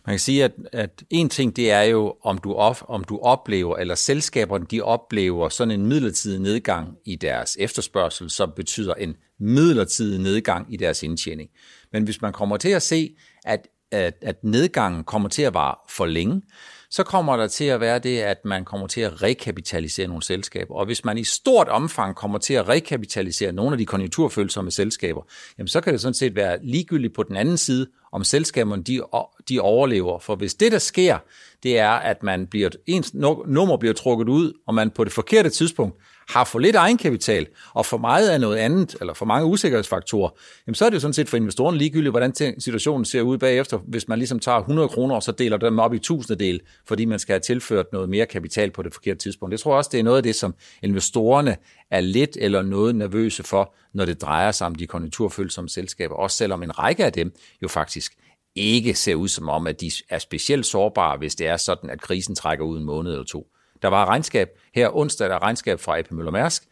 Man 0.06 0.14
kan 0.14 0.20
sige, 0.20 0.44
at, 0.44 0.52
at 0.74 1.04
en 1.10 1.30
ting 1.30 1.56
det 1.56 1.72
er 1.72 1.82
jo, 1.82 2.16
om 2.24 2.38
du, 2.38 2.54
op, 2.54 2.78
om 2.88 3.04
du 3.04 3.20
oplever, 3.20 3.78
eller 3.78 3.96
selskaberne 3.96 4.66
de 4.72 4.82
oplever 4.82 5.50
sådan 5.50 5.80
en 5.80 5.86
midlertidig 5.86 6.40
nedgang 6.40 6.98
i 7.06 7.16
deres 7.16 7.58
efterspørgsel, 7.60 8.30
som 8.30 8.52
betyder 8.56 8.94
en 8.94 9.16
midlertidig 9.40 10.20
nedgang 10.20 10.74
i 10.74 10.78
deres 10.78 11.04
indtjening. 11.04 11.50
Men 11.92 12.04
hvis 12.04 12.22
man 12.22 12.34
kommer 12.34 12.58
til 12.58 12.70
at 12.70 12.82
se, 12.82 13.16
at 13.46 13.68
at, 13.92 14.14
at 14.22 14.44
nedgangen 14.44 15.04
kommer 15.04 15.30
til 15.30 15.42
at 15.42 15.54
vare 15.54 15.76
for 15.90 16.06
længe, 16.06 16.42
så 16.90 17.04
kommer 17.04 17.38
der 17.38 17.48
til 17.48 17.64
at 17.64 17.80
være 17.80 18.00
det, 18.00 18.20
at 18.20 18.46
man 18.46 18.66
kommer 18.66 18.88
til 18.88 19.02
at 19.02 19.24
rekapitalisere 19.24 20.08
nogle 20.08 20.24
selskaber. 20.24 20.76
Og 20.76 20.86
hvis 20.86 21.06
man 21.06 21.18
i 21.18 21.24
stort 21.24 21.68
omfang 21.68 22.16
kommer 22.16 22.38
til 22.38 22.54
at 22.54 22.70
rekapitalisere 22.70 23.52
nogle 23.52 23.72
af 23.72 23.78
de 23.78 23.86
konjunkturfølsomme 23.86 24.72
selskaber, 24.72 25.22
jamen 25.58 25.68
så 25.68 25.82
kan 25.82 25.94
det 25.94 26.02
sådan 26.02 26.14
set 26.14 26.36
være 26.36 26.58
ligegyldigt 26.64 27.16
på 27.16 27.24
den 27.24 27.36
anden 27.36 27.58
side, 27.58 27.88
om 28.12 28.24
selskaberne 28.24 28.84
de, 28.84 29.02
de 29.50 29.60
overlever. 29.60 30.20
For 30.20 30.36
hvis 30.36 30.56
det, 30.56 30.72
der 30.72 30.80
sker, 30.80 31.18
det 31.64 31.80
er, 31.80 31.90
at 31.90 32.24
man 32.24 32.48
bliver, 32.48 32.70
ens 32.86 33.14
nummer 33.48 33.78
bliver 33.78 33.94
trukket 33.94 34.30
ud, 34.30 34.54
og 34.68 34.74
man 34.74 34.90
på 34.90 35.04
det 35.04 35.14
forkerte 35.14 35.50
tidspunkt 35.50 35.96
har 36.30 36.44
for 36.44 36.60
lidt 36.60 36.76
egenkapital, 36.76 37.48
og 37.74 37.86
for 37.86 37.98
meget 37.98 38.30
af 38.30 38.42
noget 38.42 38.58
andet, 38.58 38.96
eller 39.00 39.14
for 39.14 39.26
mange 39.26 39.48
usikkerhedsfaktorer, 39.48 40.30
jamen 40.68 40.76
så 40.76 40.86
er 40.86 40.90
det 40.90 40.96
jo 40.96 41.00
sådan 41.00 41.14
set 41.14 41.30
for 41.30 41.38
investoren 41.38 41.76
ligegyldigt, 41.78 42.14
hvordan 42.14 42.36
situationen 42.60 43.06
ser 43.06 43.22
ud 43.22 43.38
bagefter, 43.38 43.78
hvis 43.78 44.08
man 44.08 44.18
ligesom 44.18 44.40
tager 44.40 44.58
100 44.58 44.90
kroner, 44.90 45.16
og 45.16 45.24
så 45.24 45.32
deler 45.32 45.58
dem 45.58 45.80
op 45.80 45.94
i 45.94 46.00
tusindedel, 46.00 46.62
fordi 46.88 47.06
man 47.06 47.20
skal 47.20 47.34
have 47.34 47.40
tilført 47.40 47.86
noget 47.94 48.10
mere 48.10 48.26
kapital 48.26 48.72
på 48.72 48.84
det 48.84 48.94
forkerte 48.94 49.20
tidspunkt. 49.20 49.52
Jeg 49.52 49.60
tror 49.60 49.76
også, 49.76 49.90
det 49.94 50.00
er 50.00 50.04
noget 50.04 50.18
af 50.18 50.24
det, 50.24 50.36
som 50.36 50.56
investorerne 50.84 51.58
er 51.92 52.02
lidt 52.02 52.38
eller 52.42 52.62
noget 52.62 52.96
nervøse 52.96 53.44
for, 53.44 53.76
når 53.94 54.06
det 54.06 54.22
drejer 54.22 54.52
sig 54.52 54.68
om 54.68 54.76
de 54.76 54.88
konjunkturfølsomme 54.88 55.70
selskaber, 55.70 56.16
også 56.16 56.38
selvom 56.38 56.64
en 56.64 56.80
række 56.80 57.06
af 57.06 57.14
dem 57.14 57.32
jo 57.62 57.68
faktisk 57.68 58.14
ikke 58.56 58.94
ser 58.94 59.16
ud 59.16 59.28
som 59.28 59.50
om, 59.50 59.68
at 59.68 59.82
de 59.82 59.92
er 60.10 60.20
specielt 60.20 60.66
sårbare, 60.66 61.18
hvis 61.18 61.36
det 61.36 61.48
er 61.48 61.58
sådan, 61.58 61.90
at 61.90 62.02
krisen 62.02 62.36
trækker 62.36 62.66
ud 62.66 62.80
en 62.80 62.86
måned 62.86 63.12
eller 63.12 63.26
to. 63.26 63.48
Der 63.82 63.88
var 63.88 64.06
regnskab. 64.06 64.50
Her 64.76 64.98
onsdag, 64.98 65.30
der 65.30 65.36
er 65.36 65.44
regnskab 65.44 65.80
fra 65.80 66.00
AP 66.00 66.12
Møller 66.12 66.32
Mærsk, 66.32 66.64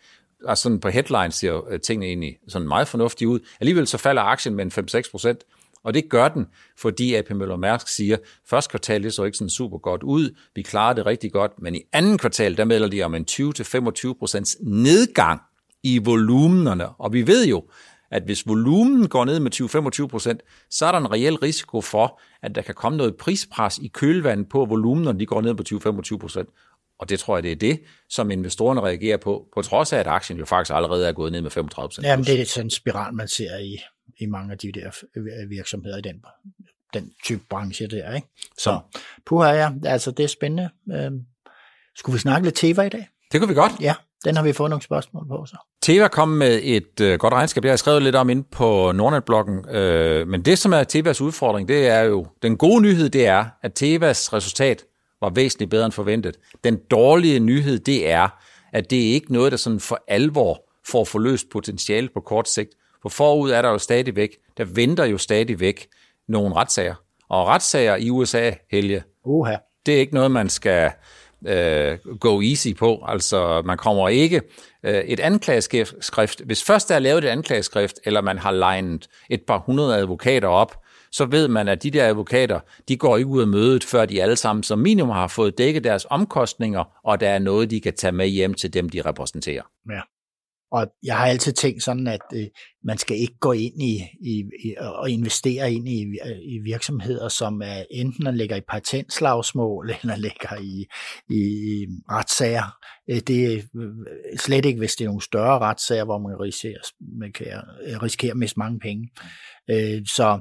og 0.43 0.57
sådan 0.57 0.79
på 0.79 0.89
headlines 0.89 1.35
ser 1.35 1.69
øh, 1.69 1.79
tingene 1.79 2.05
egentlig 2.05 2.37
sådan 2.47 2.67
meget 2.67 2.87
fornuftige 2.87 3.27
ud. 3.27 3.39
Alligevel 3.59 3.87
så 3.87 3.97
falder 3.97 4.21
aktien 4.21 4.55
med 4.55 4.77
en 4.77 4.87
5-6 4.95 5.11
procent, 5.11 5.43
og 5.83 5.93
det 5.93 6.09
gør 6.09 6.27
den, 6.27 6.45
fordi 6.77 7.15
AP 7.15 7.29
Møller 7.29 7.55
Mærsk 7.55 7.87
siger, 7.87 8.17
første 8.49 8.69
kvartal 8.69 9.03
det 9.03 9.13
så 9.13 9.23
ikke 9.23 9.37
sådan 9.37 9.49
super 9.49 9.77
godt 9.77 10.03
ud, 10.03 10.35
vi 10.55 10.61
klarer 10.61 10.93
det 10.93 11.05
rigtig 11.05 11.31
godt, 11.31 11.51
men 11.61 11.75
i 11.75 11.81
anden 11.93 12.17
kvartal, 12.17 12.57
der 12.57 12.65
melder 12.65 12.87
de 12.87 13.03
om 13.03 13.15
en 13.15 13.25
20-25 13.31 14.13
procents 14.19 14.57
nedgang 14.61 15.41
i 15.83 15.97
volumenerne, 15.97 16.89
og 16.89 17.13
vi 17.13 17.27
ved 17.27 17.47
jo, 17.47 17.63
at 18.11 18.23
hvis 18.23 18.47
volumen 18.47 19.07
går 19.07 19.25
ned 19.25 19.39
med 19.39 20.01
20-25 20.03 20.07
procent, 20.07 20.41
så 20.69 20.85
er 20.85 20.91
der 20.91 20.99
en 20.99 21.11
reel 21.11 21.35
risiko 21.35 21.81
for, 21.81 22.21
at 22.41 22.55
der 22.55 22.61
kan 22.61 22.75
komme 22.75 22.97
noget 22.97 23.15
prispres 23.15 23.77
i 23.77 23.87
kølvandet 23.87 24.49
på 24.49 24.65
volumen, 24.65 25.03
når 25.03 25.11
de 25.11 25.25
går 25.25 25.41
ned 25.41 25.55
på 25.55 25.63
20-25 26.15 26.17
procent. 26.17 26.49
Og 26.99 27.09
det 27.09 27.19
tror 27.19 27.35
jeg, 27.37 27.43
det 27.43 27.51
er 27.51 27.55
det, 27.55 27.81
som 28.09 28.31
investorerne 28.31 28.81
reagerer 28.81 29.17
på, 29.17 29.47
på 29.55 29.61
trods 29.61 29.93
af, 29.93 29.99
at 29.99 30.07
aktien 30.07 30.39
jo 30.39 30.45
faktisk 30.45 30.75
allerede 30.75 31.07
er 31.07 31.11
gået 31.11 31.31
ned 31.31 31.41
med 31.41 31.51
35 31.51 31.87
procent. 31.87 32.07
Jamen, 32.07 32.25
det 32.25 32.41
er 32.41 32.45
sådan 32.45 32.65
en 32.65 32.71
spiral, 32.71 33.13
man 33.13 33.27
ser 33.27 33.57
i, 33.57 33.77
i 34.17 34.25
mange 34.25 34.51
af 34.51 34.57
de 34.57 34.71
der 34.71 34.91
virksomheder 35.47 35.97
i 35.97 36.01
den, 36.01 36.23
den 36.93 37.11
type 37.23 37.41
branche 37.49 37.87
der. 37.87 38.13
Ikke? 38.13 38.27
Så 38.57 38.79
puha 39.25 39.49
ja, 39.49 39.71
altså 39.85 40.11
det 40.11 40.23
er 40.23 40.27
spændende. 40.27 40.69
Øhm, 40.91 41.21
skulle 41.95 42.13
vi 42.13 42.19
snakke 42.19 42.47
lidt 42.47 42.55
Teva 42.55 42.81
i 42.81 42.89
dag? 42.89 43.07
Det 43.31 43.39
kunne 43.39 43.49
vi 43.49 43.53
godt. 43.53 43.71
Ja, 43.81 43.93
den 44.25 44.35
har 44.35 44.43
vi 44.43 44.53
fået 44.53 44.69
nogle 44.69 44.83
spørgsmål 44.83 45.27
på 45.27 45.45
så. 45.45 45.57
Teva 45.81 46.07
kom 46.07 46.27
med 46.27 46.59
et 46.63 47.01
øh, 47.01 47.19
godt 47.19 47.33
regnskab, 47.33 47.63
det 47.63 47.69
har 47.69 47.73
jeg 47.73 47.79
skrevet 47.79 48.03
lidt 48.03 48.15
om 48.15 48.29
inde 48.29 48.43
på 48.51 48.91
Nordnet-bloggen, 48.91 49.69
øh, 49.69 50.27
men 50.27 50.41
det 50.41 50.57
som 50.59 50.73
er 50.73 50.83
Tevas 50.83 51.21
udfordring, 51.21 51.67
det 51.67 51.87
er 51.87 52.01
jo, 52.01 52.27
den 52.41 52.57
gode 52.57 52.81
nyhed, 52.81 53.09
det 53.09 53.27
er, 53.27 53.45
at 53.63 53.71
Tevas 53.75 54.33
resultat 54.33 54.83
var 55.25 55.31
væsentligt 55.31 55.71
bedre 55.71 55.85
end 55.85 55.93
forventet. 55.93 56.37
Den 56.63 56.79
dårlige 56.91 57.39
nyhed, 57.39 57.79
det 57.79 58.09
er, 58.09 58.27
at 58.73 58.89
det 58.89 59.09
er 59.09 59.13
ikke 59.13 59.33
noget, 59.33 59.51
der 59.51 59.57
sådan 59.57 59.79
for 59.79 60.03
alvor 60.07 60.69
får 60.87 61.03
forløst 61.03 61.49
potentiale 61.49 62.09
på 62.13 62.19
kort 62.19 62.49
sigt. 62.49 62.69
For 63.01 63.09
forud 63.09 63.51
er 63.51 63.61
der 63.61 63.69
jo 63.69 63.77
stadigvæk, 63.77 64.29
der 64.57 64.65
venter 64.65 65.05
jo 65.05 65.17
stadigvæk 65.17 65.87
nogle 66.27 66.55
retssager. 66.55 66.95
Og 67.29 67.47
retssager 67.47 67.95
i 67.95 68.09
USA, 68.09 68.51
Helge, 68.71 69.03
Uha. 69.25 69.55
det 69.85 69.95
er 69.95 69.99
ikke 69.99 70.13
noget, 70.13 70.31
man 70.31 70.49
skal 70.49 70.91
øh, 71.47 71.97
go 72.19 72.41
easy 72.41 72.67
på. 72.79 73.03
Altså, 73.07 73.61
man 73.65 73.77
kommer 73.77 74.09
ikke 74.09 74.41
øh, 74.83 75.03
et 75.03 75.19
anklageskrift. 75.19 76.41
Hvis 76.45 76.63
først 76.63 76.89
der 76.89 76.95
er 76.95 76.99
lavet 76.99 77.23
et 77.23 77.27
anklageskrift, 77.27 77.99
eller 78.03 78.21
man 78.21 78.37
har 78.37 78.51
legnet 78.51 79.07
et 79.29 79.41
par 79.47 79.63
hundrede 79.65 79.95
advokater 79.95 80.47
op, 80.47 80.84
så 81.15 81.25
ved 81.25 81.47
man, 81.47 81.67
at 81.67 81.83
de 81.83 81.91
der 81.91 82.07
advokater, 82.07 82.59
de 82.87 82.97
går 82.97 83.17
ikke 83.17 83.29
ud 83.29 83.41
af 83.41 83.47
mødet, 83.47 83.83
før 83.83 84.05
de 84.05 84.21
alle 84.21 84.35
sammen 84.35 84.63
som 84.63 84.79
minimum 84.79 85.09
har 85.09 85.27
fået 85.27 85.57
dækket 85.57 85.83
deres 85.83 86.07
omkostninger, 86.09 86.99
og 87.03 87.19
der 87.19 87.29
er 87.29 87.39
noget, 87.39 87.71
de 87.71 87.81
kan 87.81 87.93
tage 87.93 88.11
med 88.11 88.27
hjem 88.27 88.53
til 88.53 88.73
dem, 88.73 88.89
de 88.89 89.01
repræsenterer. 89.01 89.63
Ja. 89.89 90.01
Og 90.71 90.87
jeg 91.03 91.17
har 91.17 91.27
altid 91.27 91.53
tænkt 91.53 91.83
sådan, 91.83 92.07
at 92.07 92.21
øh, 92.33 92.45
man 92.83 92.97
skal 92.97 93.17
ikke 93.17 93.37
gå 93.39 93.51
ind 93.51 93.81
i, 93.81 94.03
i, 94.21 94.43
i 94.63 94.75
og 94.79 95.09
investere 95.09 95.73
ind 95.73 95.89
i, 95.89 96.01
øh, 96.03 96.37
i 96.41 96.59
virksomheder, 96.63 97.29
som 97.29 97.61
er 97.61 97.83
enten 97.91 98.35
ligger 98.35 98.55
i 98.55 98.61
patentslagsmål 98.69 99.89
eller 100.01 100.15
ligger 100.15 100.59
i, 100.61 100.85
i 101.29 101.85
retssager. 102.11 102.77
Øh, 103.09 103.19
det 103.27 103.53
er 103.53 103.61
slet 104.37 104.65
ikke, 104.65 104.79
hvis 104.79 104.95
det 104.95 105.03
er 105.05 105.09
nogle 105.09 105.21
større 105.21 105.59
retssager, 105.59 106.05
hvor 106.05 106.19
man 106.19 106.39
risikerer, 106.39 106.79
man 107.19 107.31
kan, 107.31 107.47
risikere 108.01 108.31
at 108.31 108.37
miste 108.37 108.59
mange 108.59 108.79
penge. 108.79 109.09
Øh, 109.69 110.05
så 110.05 110.39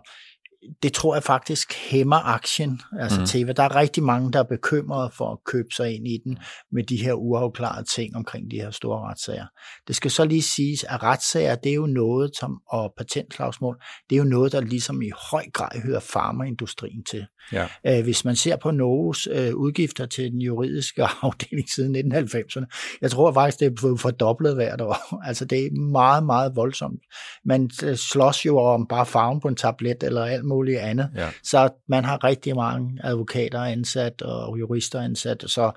det 0.82 0.92
tror 0.92 1.14
jeg 1.14 1.22
faktisk 1.22 1.74
hæmmer 1.90 2.16
aktien, 2.16 2.80
altså 3.00 3.20
mm. 3.20 3.26
Teva. 3.26 3.52
Der 3.52 3.62
er 3.62 3.76
rigtig 3.76 4.02
mange, 4.02 4.32
der 4.32 4.38
er 4.38 4.44
bekymrede 4.44 5.10
for 5.16 5.32
at 5.32 5.38
købe 5.46 5.68
sig 5.76 5.94
ind 5.94 6.08
i 6.08 6.18
den 6.24 6.38
med 6.72 6.84
de 6.84 6.96
her 6.96 7.12
uafklarede 7.12 7.84
ting 7.94 8.16
omkring 8.16 8.50
de 8.50 8.56
her 8.56 8.70
store 8.70 9.10
retssager. 9.10 9.46
Det 9.88 9.96
skal 9.96 10.10
så 10.10 10.24
lige 10.24 10.42
siges, 10.42 10.84
at 10.84 11.02
retssager, 11.02 11.54
det 11.54 11.70
er 11.70 11.74
jo 11.74 11.86
noget, 11.86 12.30
som, 12.36 12.60
og 12.68 12.94
patentslagsmål, 12.96 13.76
det 14.10 14.16
er 14.16 14.18
jo 14.18 14.24
noget, 14.24 14.52
der 14.52 14.60
ligesom 14.60 15.02
i 15.02 15.10
høj 15.30 15.44
grad 15.52 15.80
hører 15.80 16.00
farmaindustrien 16.00 17.04
til. 17.04 17.26
Ja. 17.52 17.66
Øh, 17.86 18.02
hvis 18.04 18.24
man 18.24 18.36
ser 18.36 18.56
på 18.56 18.70
Novos 18.70 19.28
øh, 19.30 19.54
udgifter 19.54 20.06
til 20.06 20.32
den 20.32 20.40
juridiske 20.40 21.04
afdeling 21.22 21.70
siden 21.70 22.14
1990'erne, 22.14 22.98
jeg 23.00 23.10
tror 23.10 23.32
faktisk, 23.32 23.60
det 23.60 23.66
er 23.66 23.96
fordoblet 24.00 24.54
hvert 24.54 24.80
år. 24.80 24.96
Altså 25.34 25.44
det 25.44 25.66
er 25.66 25.70
meget, 25.92 26.26
meget 26.26 26.56
voldsomt. 26.56 27.00
Man 27.44 27.70
øh, 27.84 27.96
slås 27.96 28.46
jo 28.46 28.58
om 28.58 28.86
bare 28.86 29.06
farven 29.06 29.40
på 29.40 29.48
en 29.48 29.56
tablet 29.56 30.02
eller 30.02 30.24
alt 30.24 30.44
muligt 30.44 30.53
andet. 30.62 31.10
Ja. 31.16 31.30
Så 31.42 31.68
man 31.88 32.04
har 32.04 32.24
rigtig 32.24 32.56
mange 32.56 33.00
advokater 33.04 33.60
ansat 33.60 34.22
og 34.22 34.58
jurister 34.58 35.00
ansat. 35.00 35.44
Så, 35.46 35.70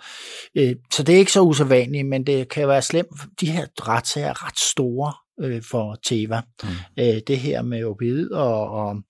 øh, 0.55 0.75
så 0.93 1.03
det 1.03 1.15
er 1.15 1.19
ikke 1.19 1.31
så 1.31 1.41
usædvanligt, 1.41 2.07
men 2.07 2.27
det 2.27 2.49
kan 2.49 2.67
være 2.67 2.81
slemt. 2.81 3.11
De 3.41 3.51
her 3.51 3.65
retssager 3.87 4.27
er 4.27 4.47
ret 4.47 4.59
store 4.59 5.13
øh, 5.39 5.61
for 5.71 5.95
Teva. 6.05 6.41
Mm. 6.63 6.69
Øh, 6.99 7.21
det 7.27 7.37
her 7.37 7.61
med 7.61 7.83
opioid 7.83 8.31
og, 8.31 8.69
og, 8.69 9.01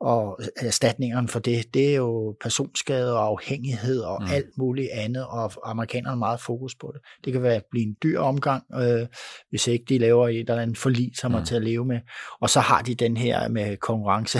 og 0.00 0.38
erstatningerne 0.56 1.28
for 1.28 1.38
det, 1.38 1.74
det 1.74 1.90
er 1.90 1.96
jo 1.96 2.36
personskade 2.40 3.18
og 3.18 3.24
afhængighed 3.24 4.00
og 4.00 4.22
mm. 4.22 4.32
alt 4.32 4.58
muligt 4.58 4.88
andet, 4.92 5.26
og 5.26 5.52
amerikanerne 5.64 6.08
har 6.10 6.16
meget 6.16 6.40
fokus 6.40 6.74
på 6.74 6.92
det. 6.94 7.00
Det 7.24 7.32
kan 7.32 7.42
være 7.42 7.60
blive 7.70 7.86
en 7.86 7.96
dyr 8.02 8.20
omgang, 8.20 8.64
øh, 8.74 9.06
hvis 9.50 9.66
ikke 9.66 9.84
de 9.88 9.98
laver 9.98 10.28
et 10.28 10.38
eller 10.38 10.62
andet 10.62 10.78
forlig, 10.78 11.10
som 11.16 11.30
mm. 11.30 11.36
er 11.36 11.44
til 11.44 11.54
at 11.54 11.62
leve 11.62 11.84
med. 11.84 12.00
Og 12.40 12.50
så 12.50 12.60
har 12.60 12.82
de 12.82 12.94
den 12.94 13.16
her 13.16 13.48
med 13.48 13.76
konkurrence 13.76 14.38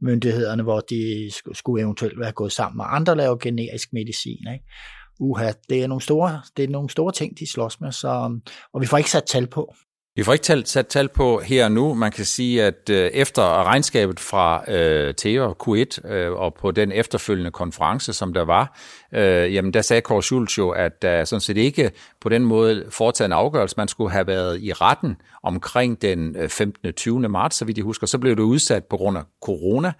myndighederne, 0.00 0.62
hvor 0.62 0.80
de 0.80 1.30
skulle 1.52 1.82
eventuelt 1.82 2.20
være 2.20 2.32
gået 2.32 2.52
sammen 2.52 2.76
med 2.76 2.84
andre, 2.88 3.16
lave 3.16 3.38
generisk 3.42 3.92
medicin. 3.92 4.46
Ikke? 4.52 4.64
Uha, 5.20 5.52
det 5.68 5.82
er 5.82 5.86
nogle 5.86 6.02
store, 6.02 6.42
det 6.56 6.64
er 6.64 6.68
nogle 6.68 6.90
store 6.90 7.12
ting, 7.12 7.38
de 7.38 7.52
slås 7.52 7.80
med, 7.80 7.92
så, 7.92 8.40
og 8.72 8.80
vi 8.80 8.86
får 8.86 8.98
ikke 8.98 9.10
sat 9.10 9.24
tal 9.26 9.46
på. 9.46 9.74
Vi 10.16 10.22
får 10.22 10.32
ikke 10.32 10.42
talt, 10.42 10.68
sat 10.68 10.86
tal 10.86 11.08
på 11.08 11.40
her 11.40 11.64
og 11.64 11.72
nu. 11.72 11.94
Man 11.94 12.12
kan 12.12 12.24
sige, 12.24 12.64
at 12.64 12.90
øh, 12.90 13.10
efter 13.10 13.64
regnskabet 13.64 14.20
fra 14.20 14.70
øh, 14.70 15.14
Theo 15.14 15.54
Q1 15.62 16.08
øh, 16.12 16.32
og 16.32 16.54
på 16.54 16.70
den 16.70 16.92
efterfølgende 16.92 17.50
konference, 17.50 18.12
som 18.12 18.32
der 18.32 18.44
var, 18.44 18.78
øh, 19.14 19.54
jamen 19.54 19.74
der 19.74 19.82
sagde 19.82 20.00
Kåre 20.00 20.22
Schultz 20.22 20.58
jo, 20.58 20.70
at 20.70 21.02
der 21.02 21.24
sådan 21.24 21.40
set 21.40 21.56
ikke 21.56 21.90
på 22.20 22.28
den 22.28 22.44
måde 22.44 22.84
foretaget 22.90 23.28
en 23.28 23.32
afgørelse. 23.32 23.74
Man 23.78 23.88
skulle 23.88 24.10
have 24.10 24.26
været 24.26 24.60
i 24.62 24.72
retten 24.72 25.16
omkring 25.42 26.02
den 26.02 26.36
øh, 26.36 26.48
15. 26.48 26.92
20. 26.92 27.28
marts, 27.28 27.56
så 27.56 27.64
vidt 27.64 27.78
jeg 27.78 27.84
husker. 27.84 28.06
Så 28.06 28.18
blev 28.18 28.36
det 28.36 28.42
udsat 28.42 28.84
på 28.84 28.96
grund 28.96 29.18
af 29.18 29.22
corona. 29.42 29.92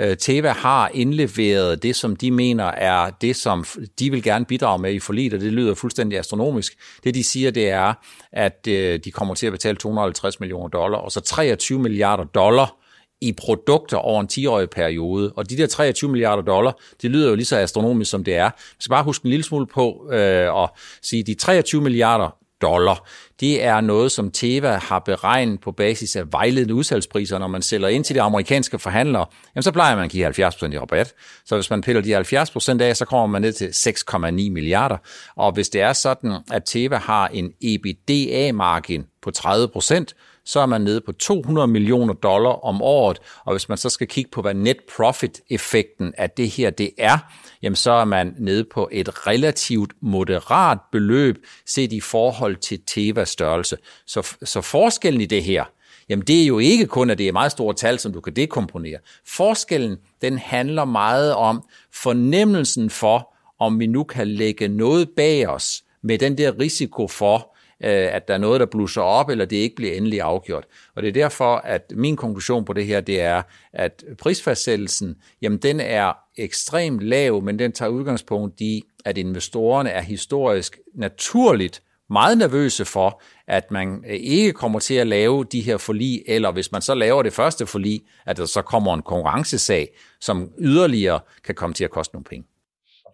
Øh, 0.00 0.16
Teva 0.16 0.50
har 0.50 0.90
indleveret 0.94 1.82
det, 1.82 1.96
som 1.96 2.16
de 2.16 2.30
mener 2.30 2.64
er 2.64 3.10
det, 3.10 3.36
som 3.36 3.64
de 3.98 4.10
vil 4.10 4.22
gerne 4.22 4.44
bidrage 4.44 4.78
med 4.78 4.92
i 4.92 4.98
forliget, 4.98 5.34
og 5.34 5.40
det 5.40 5.52
lyder 5.52 5.74
fuldstændig 5.74 6.18
astronomisk. 6.18 6.72
Det 7.04 7.14
de 7.14 7.24
siger, 7.24 7.50
det 7.50 7.70
er, 7.70 7.94
at 8.32 8.66
øh, 8.68 9.00
de 9.04 9.10
kommer 9.10 9.34
til 9.34 9.46
at 9.46 9.52
betale 9.56 9.76
250 9.76 10.40
millioner 10.40 10.68
dollar, 10.68 10.98
og 10.98 11.12
så 11.12 11.20
23 11.20 11.78
milliarder 11.78 12.24
dollar 12.24 12.76
i 13.20 13.32
produkter 13.32 13.96
over 13.96 14.20
en 14.20 14.28
10-årig 14.32 14.70
periode. 14.70 15.32
Og 15.36 15.50
de 15.50 15.56
der 15.56 15.66
23 15.66 16.10
milliarder 16.10 16.42
dollar, 16.42 16.78
det 17.02 17.10
lyder 17.10 17.28
jo 17.28 17.34
lige 17.34 17.46
så 17.46 17.56
astronomisk, 17.56 18.10
som 18.10 18.24
det 18.24 18.36
er. 18.36 18.50
Vi 18.56 18.82
skal 18.82 18.90
bare 18.90 19.04
huske 19.04 19.26
en 19.26 19.30
lille 19.30 19.44
smule 19.44 19.66
på 19.66 20.10
øh, 20.12 20.54
og 20.54 20.68
sige, 21.02 21.22
de 21.22 21.34
23 21.34 21.82
milliarder 21.82 22.36
dollar, 22.62 23.08
det 23.40 23.64
er 23.64 23.80
noget, 23.80 24.12
som 24.12 24.30
Teva 24.30 24.72
har 24.82 24.98
beregnet 24.98 25.60
på 25.60 25.72
basis 25.72 26.16
af 26.16 26.32
vejledende 26.32 26.74
udsalgspriser. 26.74 27.38
Når 27.38 27.46
man 27.46 27.62
sælger 27.62 27.88
ind 27.88 28.04
til 28.04 28.16
de 28.16 28.22
amerikanske 28.22 28.78
forhandlere, 28.78 29.26
jamen 29.54 29.62
så 29.62 29.72
plejer 29.72 29.96
man 29.96 30.04
at 30.04 30.10
give 30.10 30.26
70% 30.26 30.72
i 30.72 30.78
rabat. 30.78 31.14
Så 31.44 31.54
hvis 31.54 31.70
man 31.70 31.80
piller 31.80 32.02
de 32.02 32.18
70% 32.18 32.82
af, 32.82 32.96
så 32.96 33.04
kommer 33.04 33.26
man 33.26 33.42
ned 33.42 33.52
til 33.52 33.66
6,9 33.66 34.30
milliarder. 34.30 34.96
Og 35.36 35.52
hvis 35.52 35.68
det 35.68 35.80
er 35.80 35.92
sådan, 35.92 36.36
at 36.52 36.62
Teva 36.66 36.96
har 36.96 37.28
en 37.28 37.52
EBITDA-margin 37.64 39.06
på 39.22 39.30
30%, 39.38 40.04
så 40.44 40.60
er 40.60 40.66
man 40.66 40.80
nede 40.80 41.00
på 41.00 41.12
200 41.12 41.66
millioner 41.66 42.14
dollar 42.14 42.64
om 42.64 42.82
året, 42.82 43.18
og 43.44 43.52
hvis 43.52 43.68
man 43.68 43.78
så 43.78 43.90
skal 43.90 44.06
kigge 44.06 44.30
på, 44.30 44.42
hvad 44.42 44.54
net 44.54 44.76
profit-effekten 44.96 46.14
af 46.18 46.30
det 46.30 46.50
her 46.50 46.70
det 46.70 46.90
er, 46.98 47.18
jamen 47.66 47.76
så 47.76 47.90
er 47.90 48.04
man 48.04 48.34
nede 48.38 48.64
på 48.64 48.88
et 48.92 49.26
relativt 49.26 49.92
moderat 50.00 50.78
beløb 50.92 51.46
set 51.66 51.92
i 51.92 52.00
forhold 52.00 52.56
til 52.56 52.80
Tevas 52.86 53.28
størrelse. 53.28 53.76
Så, 54.06 54.36
så 54.42 54.60
forskellen 54.60 55.20
i 55.20 55.26
det 55.26 55.42
her, 55.42 55.64
jamen 56.08 56.26
det 56.26 56.42
er 56.42 56.46
jo 56.46 56.58
ikke 56.58 56.86
kun, 56.86 57.10
at 57.10 57.18
det 57.18 57.28
er 57.28 57.32
meget 57.32 57.52
store 57.52 57.74
tal, 57.74 57.98
som 57.98 58.12
du 58.12 58.20
kan 58.20 58.32
dekomponere. 58.32 58.98
Forskellen, 59.26 59.96
den 60.22 60.38
handler 60.38 60.84
meget 60.84 61.34
om 61.34 61.62
fornemmelsen 61.92 62.90
for, 62.90 63.34
om 63.58 63.80
vi 63.80 63.86
nu 63.86 64.04
kan 64.04 64.28
lægge 64.28 64.68
noget 64.68 65.08
bag 65.16 65.48
os 65.48 65.84
med 66.02 66.18
den 66.18 66.38
der 66.38 66.58
risiko 66.58 67.08
for, 67.08 67.55
Øh, 67.84 68.14
at 68.14 68.28
der 68.28 68.34
er 68.34 68.38
noget, 68.38 68.60
der 68.60 68.66
blusser 68.66 69.02
op, 69.02 69.28
eller 69.28 69.44
det 69.44 69.56
ikke 69.56 69.76
bliver 69.76 69.94
endelig 69.94 70.20
afgjort. 70.20 70.64
Og 70.94 71.02
det 71.02 71.08
er 71.08 71.12
derfor, 71.12 71.56
at 71.56 71.92
min 71.96 72.16
konklusion 72.16 72.64
på 72.64 72.72
det 72.72 72.86
her, 72.86 73.00
det 73.00 73.20
er, 73.20 73.42
at 73.72 74.04
prisfastsættelsen, 74.18 75.16
jamen 75.42 75.58
den 75.58 75.80
er 75.80 76.12
ekstremt 76.36 77.02
lav, 77.02 77.42
men 77.42 77.58
den 77.58 77.72
tager 77.72 77.88
udgangspunkt 77.88 78.60
i, 78.60 78.82
at 79.04 79.18
investorerne 79.18 79.90
er 79.90 80.00
historisk 80.00 80.78
naturligt 80.94 81.82
meget 82.10 82.38
nervøse 82.38 82.84
for, 82.84 83.22
at 83.46 83.70
man 83.70 84.04
øh, 84.08 84.16
ikke 84.16 84.52
kommer 84.52 84.78
til 84.78 84.94
at 84.94 85.06
lave 85.06 85.44
de 85.44 85.60
her 85.60 85.76
forlig, 85.76 86.22
eller 86.26 86.52
hvis 86.52 86.72
man 86.72 86.82
så 86.82 86.94
laver 86.94 87.22
det 87.22 87.32
første 87.32 87.66
forlig, 87.66 88.02
at 88.26 88.36
der 88.36 88.44
så 88.44 88.62
kommer 88.62 88.94
en 88.94 89.02
konkurrencesag, 89.02 89.88
som 90.20 90.50
yderligere 90.58 91.20
kan 91.44 91.54
komme 91.54 91.74
til 91.74 91.84
at 91.84 91.90
koste 91.90 92.14
nogle 92.14 92.24
penge. 92.24 92.46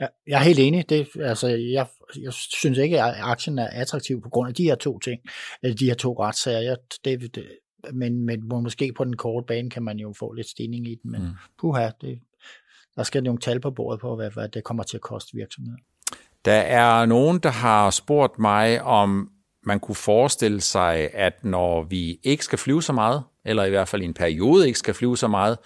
Ja, 0.03 0.07
jeg 0.27 0.41
er 0.41 0.45
helt 0.45 0.59
enig. 0.59 0.89
Det, 0.89 1.09
altså, 1.21 1.49
jeg, 1.49 1.87
jeg 2.23 2.33
synes 2.33 2.79
ikke, 2.79 3.03
at 3.03 3.15
aktien 3.21 3.59
er 3.59 3.67
attraktiv 3.67 4.23
på 4.23 4.29
grund 4.29 4.49
af 4.49 4.55
de 4.55 4.63
her 4.63 4.75
to 4.75 4.99
ting, 4.99 5.21
de 5.63 5.85
her 5.85 5.95
to 5.95 6.23
retssager. 6.23 6.61
Jeg, 6.61 6.77
det, 7.05 7.35
det, 7.35 7.45
men, 7.93 8.27
men 8.27 8.49
måske 8.49 8.93
på 8.97 9.05
den 9.05 9.17
korte 9.17 9.47
bane 9.47 9.71
kan 9.71 9.83
man 9.83 9.99
jo 9.99 10.15
få 10.19 10.33
lidt 10.33 10.49
stigning 10.49 10.89
i 10.89 10.95
den, 11.03 11.11
men 11.11 11.23
mm. 11.23 11.29
puha, 11.61 11.91
det, 12.01 12.19
der 12.97 13.03
skal 13.03 13.23
nogle 13.23 13.41
tal 13.41 13.61
på 13.61 13.71
bordet 13.71 14.01
på, 14.01 14.17
hvad, 14.17 14.31
hvad 14.31 14.49
det 14.49 14.65
kommer 14.65 14.83
til 14.83 14.97
at 14.97 15.01
koste 15.01 15.37
virksomheden. 15.37 15.81
Der 16.45 16.53
er 16.53 17.07
nogen, 17.07 17.39
der 17.39 17.51
har 17.51 17.91
spurgt 17.91 18.39
mig, 18.39 18.83
om 18.83 19.31
man 19.65 19.81
kunne 19.81 19.95
forestille 19.95 20.61
sig, 20.61 21.11
at 21.15 21.45
når 21.45 21.83
vi 21.83 22.19
ikke 22.23 22.45
skal 22.45 22.59
flyve 22.59 22.83
så 22.83 22.93
meget, 22.93 23.23
eller 23.45 23.65
i 23.65 23.71
hvert 23.71 23.89
fald 23.89 24.03
i 24.03 24.05
en 24.05 24.15
periode 24.15 24.67
ikke 24.67 24.79
skal 24.79 24.95
flyve 24.95 25.17
så 25.17 25.29
meget, 25.29 25.59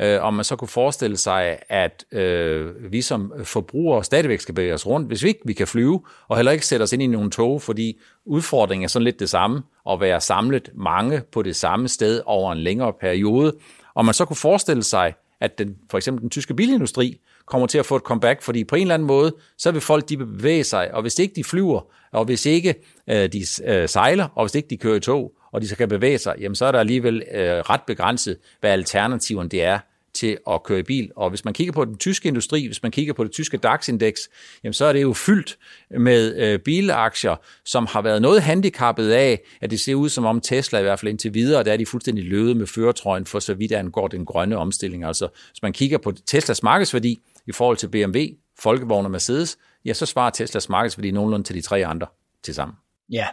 øh, 0.00 0.22
om 0.22 0.34
man 0.34 0.44
så 0.44 0.56
kunne 0.56 0.68
forestille 0.68 1.16
sig, 1.16 1.58
at 1.68 2.04
øh, 2.12 2.92
vi 2.92 3.02
som 3.02 3.32
forbrugere 3.44 4.04
stadigvæk 4.04 4.40
skal 4.40 4.54
bevæge 4.54 4.74
os 4.74 4.86
rundt, 4.86 5.06
hvis 5.06 5.22
vi 5.22 5.28
ikke 5.28 5.40
vi 5.44 5.52
kan 5.52 5.66
flyve, 5.66 6.02
og 6.28 6.36
heller 6.36 6.52
ikke 6.52 6.66
sætte 6.66 6.82
os 6.82 6.92
ind 6.92 7.02
i 7.02 7.06
nogle 7.06 7.30
tog, 7.30 7.62
fordi 7.62 8.00
udfordringen 8.24 8.84
er 8.84 8.88
sådan 8.88 9.04
lidt 9.04 9.20
det 9.20 9.30
samme, 9.30 9.62
at 9.90 10.00
være 10.00 10.20
samlet 10.20 10.70
mange 10.74 11.22
på 11.32 11.42
det 11.42 11.56
samme 11.56 11.88
sted 11.88 12.22
over 12.26 12.52
en 12.52 12.58
længere 12.58 12.92
periode, 13.00 13.54
og 13.94 14.04
man 14.04 14.14
så 14.14 14.24
kunne 14.24 14.36
forestille 14.36 14.82
sig, 14.82 15.14
at 15.40 15.58
den, 15.58 15.76
for 15.90 15.98
eksempel 15.98 16.22
den 16.22 16.30
tyske 16.30 16.54
bilindustri 16.54 17.20
kommer 17.46 17.66
til 17.66 17.78
at 17.78 17.86
få 17.86 17.96
et 17.96 18.02
comeback, 18.02 18.42
fordi 18.42 18.64
på 18.64 18.76
en 18.76 18.82
eller 18.82 18.94
anden 18.94 19.06
måde, 19.06 19.34
så 19.58 19.70
vil 19.70 19.80
folk 19.80 20.08
de 20.08 20.16
bevæge 20.16 20.64
sig, 20.64 20.94
og 20.94 21.02
hvis 21.02 21.18
ikke 21.18 21.34
de 21.34 21.44
flyver, 21.44 21.80
og 22.12 22.24
hvis 22.24 22.46
ikke 22.46 22.74
øh, 23.10 23.28
de 23.32 23.44
øh, 23.64 23.88
sejler, 23.88 24.28
og 24.34 24.44
hvis 24.44 24.54
ikke 24.54 24.68
de 24.68 24.76
kører 24.76 24.96
i 24.96 25.00
tog, 25.00 25.32
og 25.52 25.60
de 25.60 25.68
så 25.68 25.76
kan 25.76 25.88
bevæge 25.88 26.18
sig, 26.18 26.34
jamen 26.40 26.54
så 26.56 26.66
er 26.66 26.72
der 26.72 26.80
alligevel 26.80 27.22
øh, 27.34 27.42
ret 27.42 27.80
begrænset, 27.86 28.36
hvad 28.60 28.70
alternativen 28.70 29.48
det 29.48 29.62
er 29.62 29.78
til 30.14 30.38
at 30.50 30.62
køre 30.62 30.78
i 30.78 30.82
bil. 30.82 31.10
Og 31.16 31.30
hvis 31.30 31.44
man 31.44 31.54
kigger 31.54 31.72
på 31.72 31.84
den 31.84 31.96
tyske 31.96 32.28
industri, 32.28 32.66
hvis 32.66 32.82
man 32.82 32.92
kigger 32.92 33.12
på 33.12 33.24
det 33.24 33.32
tyske 33.32 33.56
DAX-indeks, 33.56 34.28
jamen 34.64 34.72
så 34.72 34.84
er 34.84 34.92
det 34.92 35.02
jo 35.02 35.12
fyldt 35.12 35.58
med 35.90 36.36
øh, 36.36 36.58
bilaktier, 36.58 37.36
som 37.64 37.86
har 37.86 38.02
været 38.02 38.22
noget 38.22 38.42
handicappet 38.42 39.10
af, 39.10 39.40
at 39.60 39.70
det 39.70 39.80
ser 39.80 39.94
ud 39.94 40.08
som 40.08 40.24
om 40.24 40.40
Tesla 40.40 40.78
i 40.78 40.82
hvert 40.82 41.00
fald 41.00 41.10
indtil 41.10 41.34
videre, 41.34 41.64
der 41.64 41.72
er 41.72 41.76
de 41.76 41.86
fuldstændig 41.86 42.24
løde 42.24 42.54
med 42.54 42.66
føretrøjen 42.66 43.26
for 43.26 43.38
så 43.38 43.54
vidt 43.54 43.72
angår 43.72 44.08
den 44.08 44.24
grønne 44.24 44.56
omstilling. 44.56 45.04
Altså 45.04 45.28
hvis 45.50 45.62
man 45.62 45.72
kigger 45.72 45.98
på 45.98 46.12
Teslas 46.26 46.62
markedsværdi 46.62 47.20
i 47.46 47.52
forhold 47.52 47.76
til 47.76 47.88
BMW, 47.88 48.18
Folkevogn 48.58 49.04
og 49.04 49.10
Mercedes, 49.10 49.58
ja, 49.84 49.92
så 49.92 50.06
svarer 50.06 50.30
Teslas 50.30 50.68
markedsværdi 50.68 51.10
nogenlunde 51.10 51.46
til 51.46 51.56
de 51.56 51.60
tre 51.60 51.86
andre 51.86 52.06
til 52.42 52.54
sammen. 52.54 52.76
Ja, 53.12 53.26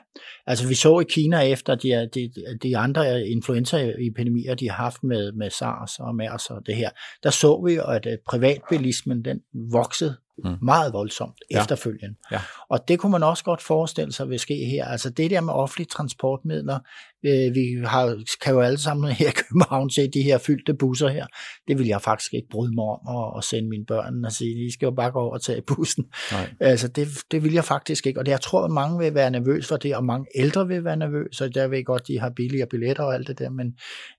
altså 0.48 0.68
vi 0.68 0.76
så 0.76 1.00
i 1.00 1.04
Kina 1.10 1.42
efter 1.42 1.76
de, 1.76 2.10
de, 2.14 2.32
de 2.64 2.78
andre 2.78 3.28
influenzaepidemier, 3.28 4.56
de 4.56 4.70
har 4.70 4.84
haft 4.84 5.04
med, 5.04 5.32
med 5.32 5.50
SARS 5.50 6.00
og 6.00 6.16
MERS 6.16 6.50
og 6.50 6.66
det 6.66 6.76
her, 6.76 6.90
der 7.24 7.30
så 7.30 7.64
vi, 7.66 7.80
at 7.88 8.20
privatbilismen 8.28 9.26
den 9.26 9.40
voksede 9.54 10.18
mm. 10.44 10.58
meget 10.62 10.94
voldsomt 10.94 11.36
ja. 11.52 11.62
efterfølgende. 11.62 12.16
Ja. 12.32 12.40
Og 12.70 12.88
det 12.88 13.00
kunne 13.00 13.12
man 13.12 13.24
også 13.24 13.44
godt 13.44 13.62
forestille 13.62 14.12
sig 14.12 14.30
vil 14.30 14.40
ske 14.40 14.56
her. 14.56 14.86
Altså 14.86 15.10
det 15.10 15.32
der 15.32 15.42
med 15.42 15.54
offentlige 15.54 15.88
transportmidler, 15.88 16.80
øh, 17.26 17.56
vi 17.56 17.82
har, 17.86 18.24
kan 18.42 18.54
jo 18.54 18.62
alle 18.62 18.78
sammen 18.78 19.12
her 19.12 19.28
i 19.28 19.32
København 19.42 19.90
se 19.90 20.08
de 20.08 20.22
her 20.22 20.38
fyldte 20.38 20.74
busser 20.74 21.08
her. 21.08 21.26
Det 21.68 21.80
vil 21.80 21.88
jeg 21.88 22.02
faktisk 22.02 22.34
ikke 22.34 22.48
bryde 22.52 22.76
mig 22.76 22.84
om 22.84 23.00
at, 23.18 23.38
at 23.38 23.44
sende 23.44 23.70
mine 23.70 23.86
børn 23.86 24.26
og 24.26 24.32
sige, 24.32 24.66
de 24.66 24.74
skal 24.74 24.86
jo 24.86 24.92
bare 24.92 25.12
gå 25.12 25.20
over 25.20 25.34
og 25.34 25.42
tage 25.42 25.62
bussen. 25.62 26.06
Nej. 26.32 26.50
Altså 26.60 26.88
det, 26.88 27.08
det 27.32 27.44
vil 27.44 27.54
jeg 27.54 27.66
faktisk 27.66 28.08
ikke. 28.08 28.20
Og 28.20 28.26
det, 28.26 28.32
jeg 28.32 28.42
tror, 28.42 28.64
at 28.66 28.72
mange 28.72 29.00
vil 29.00 29.14
være 29.14 29.32
nervøs 29.32 29.68
for 29.68 29.78
det, 29.78 29.96
og 29.96 30.04
mange 30.04 30.26
ældre 30.36 30.68
vil 30.68 30.84
være 30.84 30.98
nervøse, 30.98 31.44
og 31.44 31.56
der 31.56 31.68
ved 31.68 31.84
godt, 31.84 32.08
de 32.08 32.20
har 32.20 32.30
billigere 32.30 32.68
billetter 32.68 33.04
og 33.04 33.14
alt 33.14 33.28
det 33.28 33.40
der, 33.40 33.50
men, 33.50 33.74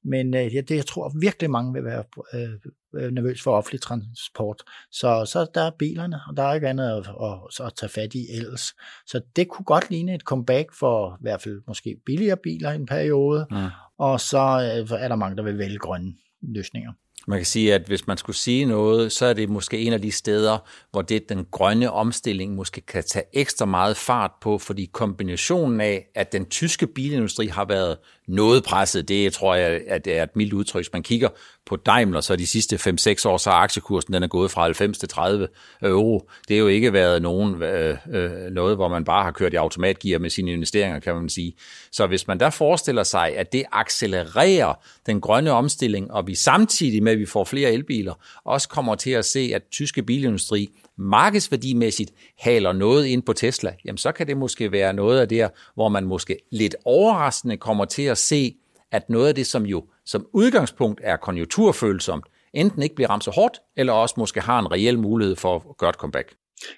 men 0.04 0.34
øh, 0.34 0.50
det, 0.50 0.70
jeg 0.70 0.86
tror 0.86 1.12
virkelig 1.20 1.50
mange 1.50 1.72
vil 1.72 1.84
være 1.84 2.04
øh, 2.34 2.48
nervøs 2.92 3.42
for 3.42 3.56
offentlig 3.56 3.80
transport. 3.80 4.62
Så, 4.90 5.24
så 5.32 5.46
der 5.54 5.62
er 5.62 5.70
bilerne, 5.78 6.20
og 6.28 6.36
der 6.36 6.42
er 6.42 6.54
ikke 6.54 6.68
andet 6.68 6.90
at, 6.90 7.08
at, 7.08 7.66
at 7.66 7.74
tage 7.74 7.90
fat 7.90 8.14
i 8.14 8.26
ellers. 8.30 8.74
Så 9.06 9.20
det 9.36 9.48
kunne 9.48 9.64
godt 9.64 9.90
ligne 9.90 10.14
et 10.14 10.20
comeback 10.20 10.74
for 10.78 11.14
i 11.20 11.22
hvert 11.22 11.42
fald 11.42 11.62
måske 11.66 11.96
billigere 12.06 12.36
biler 12.36 12.72
i 12.72 12.74
en 12.74 12.86
periode, 12.86 13.46
mm. 13.50 13.66
og 13.98 14.20
så 14.20 14.38
øh, 14.38 15.00
er 15.00 15.08
der 15.08 15.16
mange, 15.16 15.36
der 15.36 15.42
vil 15.42 15.58
vælge 15.58 15.78
grønne 15.78 16.14
løsninger. 16.42 16.92
Man 17.26 17.38
kan 17.38 17.46
sige, 17.46 17.74
at 17.74 17.82
hvis 17.86 18.06
man 18.06 18.16
skulle 18.16 18.36
sige 18.36 18.64
noget, 18.64 19.12
så 19.12 19.26
er 19.26 19.32
det 19.32 19.48
måske 19.48 19.78
en 19.78 19.92
af 19.92 20.00
de 20.00 20.12
steder, 20.12 20.58
hvor 20.90 21.02
det 21.02 21.28
den 21.28 21.46
grønne 21.50 21.90
omstilling 21.90 22.54
måske 22.54 22.80
kan 22.80 23.04
tage 23.04 23.24
ekstra 23.32 23.64
meget 23.66 23.96
fart 23.96 24.30
på, 24.40 24.58
fordi 24.58 24.90
kombinationen 24.92 25.80
af, 25.80 26.06
at 26.14 26.32
den 26.32 26.46
tyske 26.46 26.86
bilindustri 26.86 27.46
har 27.46 27.64
været 27.64 27.96
noget 28.28 28.64
presset, 28.64 29.08
det 29.08 29.32
tror 29.32 29.54
jeg, 29.54 29.82
at 29.86 30.04
det 30.04 30.18
er 30.18 30.22
et 30.22 30.36
mildt 30.36 30.52
udtryk. 30.52 30.82
Hvis 30.82 30.92
man 30.92 31.02
kigger 31.02 31.28
på 31.66 31.76
Daimler, 31.76 32.20
så 32.20 32.36
de 32.36 32.46
sidste 32.46 32.76
5-6 32.76 33.28
år, 33.28 33.36
så 33.36 33.50
er 33.50 33.54
aktiekursen 33.54 34.12
den 34.12 34.22
er 34.22 34.26
gået 34.26 34.50
fra 34.50 34.62
90 34.62 34.98
til 34.98 35.08
30 35.08 35.48
euro. 35.82 36.28
Det 36.48 36.56
har 36.56 36.60
jo 36.60 36.68
ikke 36.68 36.92
været 36.92 37.22
nogen, 37.22 37.62
øh, 37.62 37.96
øh, 38.10 38.30
noget, 38.50 38.76
hvor 38.76 38.88
man 38.88 39.04
bare 39.04 39.24
har 39.24 39.30
kørt 39.30 39.52
i 39.52 39.56
automatgear 39.56 40.18
med 40.18 40.30
sine 40.30 40.52
investeringer, 40.52 41.00
kan 41.00 41.14
man 41.14 41.28
sige. 41.28 41.52
Så 41.92 42.06
hvis 42.06 42.26
man 42.26 42.40
der 42.40 42.50
forestiller 42.50 43.02
sig, 43.02 43.36
at 43.36 43.52
det 43.52 43.64
accelererer 43.72 44.74
den 45.06 45.20
grønne 45.20 45.50
omstilling, 45.50 46.10
og 46.10 46.26
vi 46.26 46.34
samtidig 46.34 47.02
med, 47.02 47.12
at 47.12 47.18
vi 47.18 47.26
får 47.26 47.44
flere 47.44 47.72
elbiler, 47.72 48.14
også 48.44 48.68
kommer 48.68 48.94
til 48.94 49.10
at 49.10 49.24
se, 49.24 49.52
at 49.54 49.62
tyske 49.70 50.02
bilindustri 50.02 50.68
markedsværdimæssigt 50.98 52.10
haler 52.38 52.72
noget 52.72 53.06
ind 53.06 53.22
på 53.22 53.32
Tesla, 53.32 53.72
jamen 53.84 53.98
så 53.98 54.12
kan 54.12 54.26
det 54.26 54.36
måske 54.36 54.72
være 54.72 54.92
noget 54.92 55.20
af 55.20 55.28
det, 55.28 55.50
hvor 55.74 55.88
man 55.88 56.04
måske 56.04 56.36
lidt 56.50 56.76
overraskende 56.84 57.56
kommer 57.56 57.84
til 57.84 58.02
at 58.02 58.18
se, 58.18 58.54
at 58.92 59.10
noget 59.10 59.28
af 59.28 59.34
det, 59.34 59.46
som 59.46 59.66
jo 59.66 59.84
som 60.06 60.26
udgangspunkt 60.32 61.00
er 61.04 61.16
konjunkturfølsomt, 61.16 62.24
enten 62.54 62.82
ikke 62.82 62.94
bliver 62.94 63.10
ramt 63.10 63.24
så 63.24 63.30
hårdt, 63.30 63.60
eller 63.76 63.92
også 63.92 64.14
måske 64.18 64.40
har 64.40 64.58
en 64.58 64.72
reel 64.72 64.98
mulighed 64.98 65.36
for 65.36 65.54
at 65.56 65.76
gøre 65.78 65.90
et 65.90 65.96
comeback. 65.96 66.34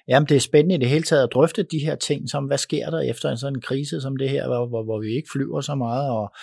Jamen, 0.07 0.29
det 0.29 0.35
er 0.35 0.39
spændende 0.39 0.75
i 0.75 0.77
det 0.77 0.89
hele 0.89 1.03
taget 1.03 1.23
at 1.23 1.29
drøfte 1.33 1.63
de 1.63 1.79
her 1.79 1.95
ting, 1.95 2.29
som 2.29 2.45
hvad 2.45 2.57
sker 2.57 2.89
der 2.89 2.99
efter 2.99 3.29
en 3.29 3.37
sådan 3.37 3.61
krise 3.61 4.01
som 4.01 4.17
det 4.17 4.29
her, 4.29 4.47
hvor, 4.47 4.67
hvor, 4.67 4.83
hvor 4.83 4.99
vi 4.99 5.15
ikke 5.15 5.29
flyver 5.31 5.61
så 5.61 5.75
meget, 5.75 6.09
og, 6.09 6.33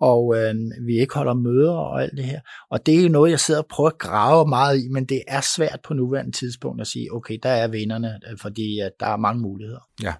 og 0.00 0.36
øh, 0.36 0.54
vi 0.86 1.00
ikke 1.00 1.14
holder 1.14 1.34
møder 1.34 1.72
og 1.72 2.02
alt 2.02 2.16
det 2.16 2.24
her. 2.24 2.40
Og 2.70 2.86
det 2.86 2.98
er 2.98 3.02
jo 3.02 3.08
noget, 3.08 3.30
jeg 3.30 3.40
sidder 3.40 3.60
og 3.60 3.66
prøver 3.66 3.90
at 3.90 3.98
grave 3.98 4.48
meget 4.48 4.84
i, 4.84 4.88
men 4.88 5.04
det 5.04 5.22
er 5.28 5.40
svært 5.56 5.80
på 5.84 5.94
nuværende 5.94 6.32
tidspunkt 6.32 6.80
at 6.80 6.86
sige, 6.86 7.14
okay, 7.14 7.38
der 7.42 7.50
er 7.50 7.68
vinderne, 7.68 8.20
fordi 8.40 8.78
at 8.78 8.92
der 9.00 9.06
er 9.06 9.16
mange 9.16 9.42
muligheder. 9.42 9.80
Ja. 10.02 10.14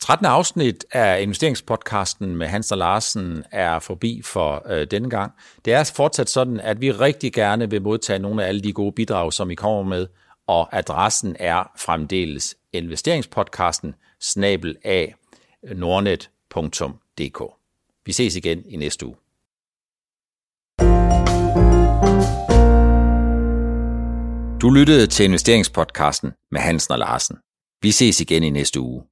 13. 0.00 0.26
afsnit 0.26 0.84
af 0.92 1.22
investeringspodcasten 1.22 2.36
med 2.36 2.46
Hans 2.46 2.72
og 2.72 2.78
Larsen 2.78 3.44
er 3.50 3.78
forbi 3.78 4.22
for 4.24 4.62
øh, 4.70 4.86
denne 4.90 5.10
gang. 5.10 5.32
Det 5.64 5.72
er 5.72 5.92
fortsat 5.96 6.30
sådan, 6.30 6.60
at 6.60 6.80
vi 6.80 6.92
rigtig 6.92 7.32
gerne 7.32 7.70
vil 7.70 7.82
modtage 7.82 8.18
nogle 8.18 8.44
af 8.44 8.48
alle 8.48 8.60
de 8.60 8.72
gode 8.72 8.92
bidrag, 8.92 9.32
som 9.32 9.50
I 9.50 9.54
kommer 9.54 9.82
med 9.82 10.06
og 10.46 10.78
adressen 10.78 11.36
er 11.40 11.72
fremdeles 11.78 12.56
investeringspodcasten 12.72 13.94
snabel 14.20 14.76
af 14.84 15.14
nordnet.dk. 15.62 17.42
Vi 18.06 18.12
ses 18.12 18.36
igen 18.36 18.62
i 18.66 18.76
næste 18.76 19.06
uge. 19.06 19.16
Du 24.60 24.70
lyttede 24.70 25.06
til 25.06 25.24
investeringspodcasten 25.24 26.32
med 26.50 26.60
Hansen 26.60 26.92
og 26.92 26.98
Larsen. 26.98 27.36
Vi 27.82 27.90
ses 27.90 28.20
igen 28.20 28.42
i 28.42 28.50
næste 28.50 28.80
uge. 28.80 29.02